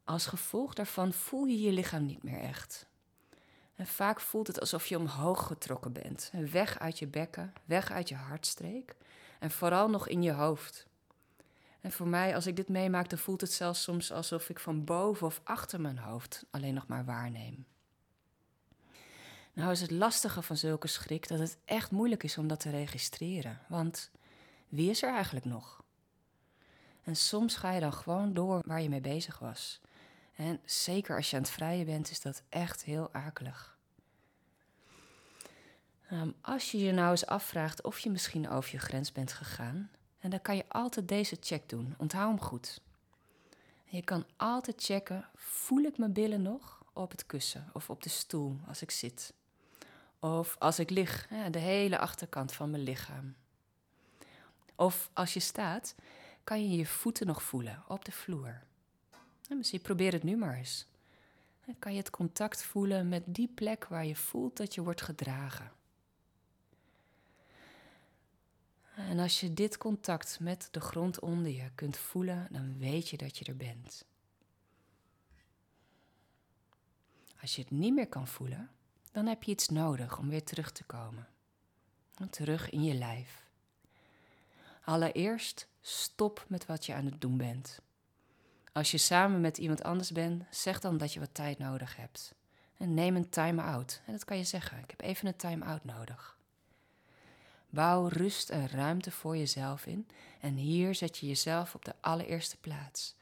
Als 0.05 0.27
gevolg 0.27 0.75
daarvan 0.75 1.12
voel 1.12 1.45
je 1.45 1.61
je 1.61 1.73
lichaam 1.73 2.07
niet 2.07 2.23
meer 2.23 2.40
echt. 2.40 2.87
En 3.75 3.87
vaak 3.87 4.21
voelt 4.21 4.47
het 4.47 4.61
alsof 4.61 4.87
je 4.87 4.99
omhoog 4.99 5.47
getrokken 5.47 5.93
bent, 5.93 6.31
weg 6.51 6.79
uit 6.79 6.99
je 6.99 7.07
bekken, 7.07 7.53
weg 7.64 7.90
uit 7.90 8.09
je 8.09 8.14
hartstreek 8.14 8.97
en 9.38 9.51
vooral 9.51 9.90
nog 9.90 10.09
in 10.09 10.23
je 10.23 10.33
hoofd. 10.33 10.87
En 11.85 11.92
voor 11.92 12.09
mij, 12.09 12.35
als 12.35 12.47
ik 12.47 12.57
dit 12.57 12.68
meemaak, 12.68 13.09
dan 13.09 13.18
voelt 13.18 13.40
het 13.40 13.53
zelfs 13.53 13.83
soms 13.83 14.12
alsof 14.12 14.49
ik 14.49 14.59
van 14.59 14.85
boven 14.85 15.27
of 15.27 15.40
achter 15.44 15.81
mijn 15.81 15.99
hoofd 15.99 16.47
alleen 16.51 16.75
nog 16.75 16.87
maar 16.87 17.05
waarneem. 17.05 17.66
Nou 19.53 19.70
is 19.70 19.81
het 19.81 19.90
lastige 19.90 20.42
van 20.42 20.57
zulke 20.57 20.87
schrik 20.87 21.29
dat 21.29 21.38
het 21.38 21.59
echt 21.64 21.90
moeilijk 21.90 22.23
is 22.23 22.38
om 22.38 22.47
dat 22.47 22.61
te 22.61 22.70
registreren. 22.70 23.61
Want 23.68 24.11
wie 24.68 24.90
is 24.90 25.03
er 25.03 25.12
eigenlijk 25.12 25.44
nog? 25.44 25.83
En 27.03 27.16
soms 27.16 27.57
ga 27.57 27.70
je 27.70 27.81
dan 27.81 27.92
gewoon 27.92 28.35
door 28.35 28.62
waar 28.66 28.83
je 28.83 28.88
mee 28.88 29.01
bezig 29.01 29.38
was. 29.38 29.81
En 30.35 30.61
zeker 30.64 31.16
als 31.16 31.31
je 31.31 31.37
aan 31.37 31.42
het 31.42 31.51
vrijen 31.51 31.87
bent, 31.87 32.11
is 32.11 32.20
dat 32.20 32.42
echt 32.49 32.85
heel 32.85 33.12
akelig. 33.12 33.79
Um, 36.12 36.35
als 36.40 36.70
je 36.70 36.79
je 36.79 36.92
nou 36.92 37.11
eens 37.11 37.27
afvraagt 37.27 37.83
of 37.83 37.99
je 37.99 38.11
misschien 38.11 38.49
over 38.49 38.73
je 38.73 38.79
grens 38.79 39.12
bent 39.12 39.33
gegaan, 39.33 39.90
en 40.25 40.31
dan 40.31 40.43
kan 40.43 40.57
je 40.57 40.65
altijd 40.69 41.09
deze 41.09 41.37
check 41.41 41.69
doen. 41.69 41.95
Onthoud 41.99 42.29
hem 42.29 42.41
goed. 42.41 42.81
Je 43.85 44.03
kan 44.03 44.25
altijd 44.37 44.83
checken, 44.83 45.29
voel 45.35 45.83
ik 45.83 45.99
mijn 45.99 46.13
billen 46.13 46.43
nog 46.43 46.85
op 46.93 47.11
het 47.11 47.27
kussen 47.27 47.71
of 47.73 47.91
op 47.91 48.03
de 48.03 48.09
stoel 48.09 48.59
als 48.67 48.83
ik 48.83 48.91
zit? 48.91 49.33
Of 50.19 50.57
als 50.59 50.79
ik 50.79 50.91
lig, 50.91 51.29
de 51.51 51.59
hele 51.59 51.99
achterkant 51.99 52.53
van 52.53 52.71
mijn 52.71 52.83
lichaam. 52.83 53.35
Of 54.75 55.11
als 55.13 55.35
je 55.35 55.41
staat, 55.41 55.95
kan 56.45 56.71
je 56.71 56.77
je 56.77 56.87
voeten 56.87 57.27
nog 57.27 57.43
voelen 57.43 57.83
op 57.89 58.05
de 58.05 58.13
vloer. 58.13 58.63
En 59.49 59.57
misschien 59.57 59.83
probeer 59.83 60.13
het 60.13 60.23
nu 60.23 60.37
maar 60.37 60.57
eens. 60.57 60.87
Dan 61.67 61.79
kan 61.79 61.93
je 61.93 61.99
het 61.99 62.11
contact 62.11 62.63
voelen 62.63 63.09
met 63.09 63.23
die 63.27 63.49
plek 63.55 63.87
waar 63.87 64.07
je 64.07 64.17
voelt 64.17 64.57
dat 64.57 64.75
je 64.75 64.83
wordt 64.83 65.03
gedragen. 65.03 65.73
En 68.94 69.18
als 69.18 69.40
je 69.40 69.54
dit 69.54 69.76
contact 69.76 70.40
met 70.40 70.68
de 70.70 70.80
grond 70.80 71.20
onder 71.20 71.52
je 71.52 71.70
kunt 71.74 71.96
voelen, 71.96 72.48
dan 72.50 72.78
weet 72.78 73.09
je 73.09 73.16
dat 73.16 73.38
je 73.38 73.44
er 73.44 73.57
bent. 73.57 74.04
Als 77.40 77.57
je 77.57 77.62
het 77.62 77.70
niet 77.70 77.94
meer 77.94 78.09
kan 78.09 78.28
voelen, 78.28 78.70
dan 79.12 79.26
heb 79.26 79.42
je 79.42 79.50
iets 79.50 79.68
nodig 79.68 80.18
om 80.18 80.28
weer 80.28 80.44
terug 80.44 80.72
te 80.72 80.85
komen. 80.85 81.28
Terug 82.30 82.70
in 82.70 82.85
je 82.85 82.94
lijf. 82.94 83.46
Allereerst 84.85 85.68
stop 85.80 86.44
met 86.48 86.66
wat 86.66 86.87
je 86.87 86.94
aan 86.94 87.04
het 87.04 87.20
doen 87.20 87.37
bent. 87.37 87.80
Als 88.72 88.90
je 88.90 88.98
samen 88.98 89.40
met 89.40 89.59
iemand 89.59 89.83
anders 89.83 90.12
bent, 90.12 90.44
zeg 90.50 90.80
dan 90.80 90.96
dat 90.96 91.12
je 91.12 91.20
wat 91.20 91.35
tijd 91.35 91.59
nodig 91.59 91.96
hebt. 91.96 92.35
En 92.76 92.94
neem 92.94 93.16
een 93.16 93.28
time-out. 93.28 94.02
En 94.07 94.12
dat 94.12 94.24
kan 94.24 94.37
je 94.37 94.44
zeggen. 94.44 94.78
Ik 94.78 94.90
heb 94.90 95.00
even 95.00 95.26
een 95.26 95.37
time-out 95.37 95.85
nodig. 95.85 96.34
Bouw 97.75 98.07
rust 98.07 98.51
en 98.51 98.69
ruimte 98.69 99.11
voor 99.11 99.37
jezelf 99.37 99.87
in. 99.87 100.07
En 100.41 100.55
hier 100.55 100.95
zet 100.95 101.19
je 101.19 101.27
jezelf 101.27 101.75
op 101.75 101.85
de 101.85 101.95
allereerste 102.01 102.57
plaats. 102.57 103.17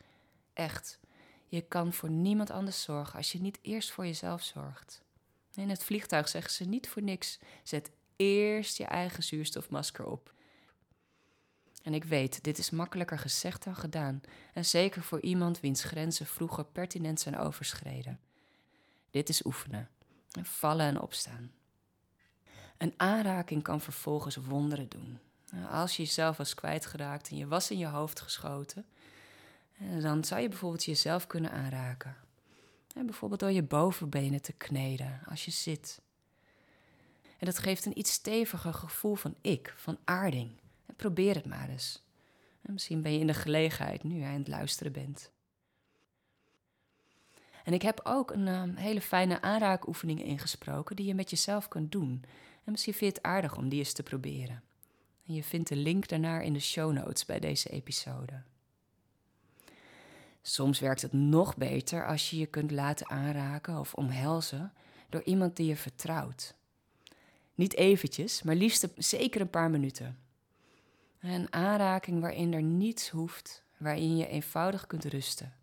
Echt. 0.53 0.99
Je 1.47 1.61
kan 1.61 1.93
voor 1.93 2.11
niemand 2.11 2.51
anders 2.51 2.83
zorgen 2.83 3.17
als 3.17 3.33
je 3.33 3.41
niet 3.41 3.59
eerst 3.63 3.91
voor 3.91 4.07
jezelf 4.07 4.43
zorgt. 4.43 5.03
In 5.55 5.69
het 5.69 5.85
vliegtuig 5.85 6.29
zeggen 6.29 6.53
ze 6.53 6.65
niet 6.65 6.89
voor 6.89 7.03
niks: 7.03 7.39
zet 7.63 7.91
eerst 8.17 8.77
je 8.77 8.85
eigen 8.85 9.23
zuurstofmasker 9.23 10.07
op. 10.07 10.35
En 11.83 11.95
ik 11.95 12.05
weet, 12.05 12.45
dit 12.45 12.59
is 12.59 12.71
makkelijker 12.71 13.19
gezegd 13.19 13.65
dan 13.65 13.77
gedaan, 13.77 14.21
en 14.53 14.65
zeker 14.65 15.03
voor 15.03 15.21
iemand 15.21 15.61
wiens 15.61 15.85
grenzen 15.85 16.27
vroeger 16.27 16.65
pertinent 16.65 17.21
zijn 17.21 17.39
overschreden. 17.39 18.21
Dit 19.11 19.29
is 19.29 19.45
oefenen, 19.45 19.91
en 20.31 20.45
vallen 20.45 20.87
en 20.87 21.01
opstaan. 21.01 21.53
Een 22.83 22.95
aanraking 22.97 23.63
kan 23.63 23.81
vervolgens 23.81 24.37
wonderen 24.37 24.89
doen. 24.89 25.19
Als 25.71 25.97
je 25.97 26.03
jezelf 26.03 26.37
was 26.37 26.55
kwijtgeraakt 26.55 27.29
en 27.31 27.37
je 27.37 27.47
was 27.47 27.71
in 27.71 27.79
je 27.79 27.87
hoofd 27.87 28.21
geschoten, 28.21 28.85
dan 30.01 30.25
zou 30.25 30.41
je 30.41 30.49
bijvoorbeeld 30.49 30.85
jezelf 30.85 31.27
kunnen 31.27 31.51
aanraken. 31.51 32.17
Bijvoorbeeld 32.95 33.41
door 33.41 33.51
je 33.51 33.63
bovenbenen 33.63 34.43
te 34.43 34.53
kneden 34.53 35.21
als 35.29 35.45
je 35.45 35.51
zit. 35.51 36.01
En 37.39 37.47
dat 37.47 37.59
geeft 37.59 37.85
een 37.85 37.99
iets 37.99 38.13
steviger 38.13 38.75
gevoel 38.75 39.15
van 39.15 39.35
ik, 39.41 39.75
van 39.77 39.99
aarding. 40.05 40.51
Probeer 40.97 41.35
het 41.35 41.47
maar 41.47 41.69
eens. 41.69 42.03
Misschien 42.61 43.03
ben 43.03 43.13
je 43.13 43.19
in 43.19 43.27
de 43.27 43.35
gelegenheid 43.35 44.03
nu 44.03 44.19
je 44.19 44.27
aan 44.27 44.33
het 44.33 44.49
luisteren 44.49 44.93
bent. 44.93 45.31
En 47.65 47.73
ik 47.73 47.83
heb 47.83 48.01
ook 48.05 48.31
een 48.31 48.77
hele 48.77 49.01
fijne 49.01 49.41
aanraakoefening 49.41 50.25
ingesproken 50.25 50.97
die 50.97 51.07
je 51.07 51.15
met 51.15 51.31
jezelf 51.31 51.69
kunt 51.69 51.93
doen. 51.93 52.25
En 52.65 52.71
misschien 52.73 52.95
vind 52.95 53.13
je 53.13 53.19
het 53.19 53.27
aardig 53.27 53.57
om 53.57 53.69
die 53.69 53.79
eens 53.79 53.93
te 53.93 54.03
proberen. 54.03 54.63
En 55.27 55.35
je 55.35 55.43
vindt 55.43 55.69
de 55.69 55.77
link 55.77 56.09
daarnaar 56.09 56.43
in 56.43 56.53
de 56.53 56.61
show 56.61 56.93
notes 56.93 57.25
bij 57.25 57.41
deze 57.41 57.69
episode. 57.69 58.43
Soms 60.43 60.81
werkt 60.81 61.03
het 61.03 61.13
nog 61.13 61.57
beter 61.57 62.07
als 62.07 62.31
je 62.31 62.39
je 62.39 62.47
kunt 62.47 62.71
laten 62.71 63.09
aanraken 63.11 63.79
of 63.79 63.95
omhelzen 63.95 64.73
door 65.09 65.23
iemand 65.23 65.57
die 65.57 65.67
je 65.67 65.77
vertrouwt. 65.77 66.55
Niet 67.55 67.75
eventjes, 67.75 68.43
maar 68.43 68.55
liefst 68.55 68.89
zeker 68.97 69.41
een 69.41 69.51
paar 69.51 69.71
minuten. 69.71 70.19
Een 71.21 71.53
aanraking 71.53 72.21
waarin 72.21 72.53
er 72.53 72.63
niets 72.63 73.09
hoeft, 73.09 73.63
waarin 73.77 74.17
je 74.17 74.27
eenvoudig 74.27 74.87
kunt 74.87 75.05
rusten. 75.05 75.55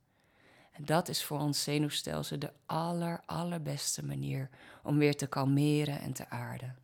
En 0.71 0.85
dat 0.85 1.07
is 1.07 1.23
voor 1.23 1.39
ons 1.39 1.63
zenuwstelsel 1.63 2.39
de 2.39 2.51
aller, 2.65 3.21
allerbeste 3.25 4.05
manier 4.05 4.49
om 4.83 4.97
weer 4.97 5.15
te 5.15 5.27
kalmeren 5.27 5.99
en 5.99 6.13
te 6.13 6.29
aarden. 6.29 6.77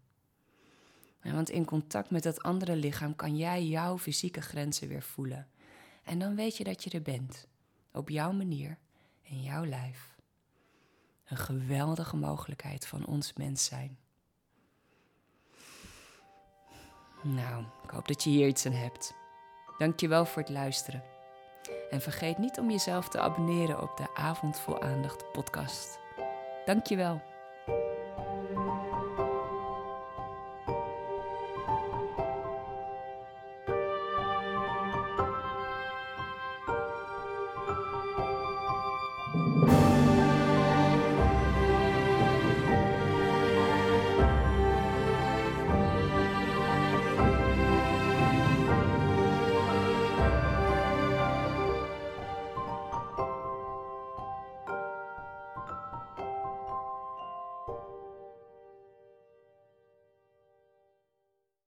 Want 1.34 1.50
in 1.50 1.66
contact 1.66 2.10
met 2.10 2.24
dat 2.24 2.44
andere 2.44 2.76
lichaam 2.76 3.16
kan 3.16 3.38
jij 3.38 3.66
jouw 3.66 3.98
fysieke 3.98 4.42
grenzen 4.42 4.88
weer 4.88 5.04
voelen. 5.04 5.48
En 6.04 6.20
dan 6.20 6.36
weet 6.36 6.58
je 6.58 6.64
dat 6.64 6.84
je 6.84 6.90
er 6.90 7.02
bent, 7.02 7.48
op 7.92 8.10
jouw 8.10 8.32
manier, 8.32 8.78
in 9.22 9.42
jouw 9.42 9.66
lijf. 9.66 10.16
Een 11.26 11.38
geweldige 11.38 12.16
mogelijkheid 12.16 12.88
van 12.88 13.06
ons 13.06 13.34
mens 13.34 13.66
zijn. 13.66 13.98
Nou, 17.24 17.64
ik 17.84 17.90
hoop 17.90 18.08
dat 18.08 18.24
je 18.24 18.30
hier 18.30 18.48
iets 18.48 18.66
aan 18.66 18.72
hebt. 18.72 19.14
Dankjewel 19.78 20.26
voor 20.26 20.42
het 20.42 20.52
luisteren. 20.52 21.04
En 21.90 22.02
vergeet 22.02 22.38
niet 22.38 22.60
om 22.60 22.70
jezelf 22.72 23.10
te 23.10 23.20
abonneren 23.20 23.82
op 23.82 23.98
de 23.98 24.16
Avond 24.16 24.60
Vol 24.60 24.82
Aandacht 24.82 25.32
podcast. 25.32 26.00
Dankjewel. 26.66 27.35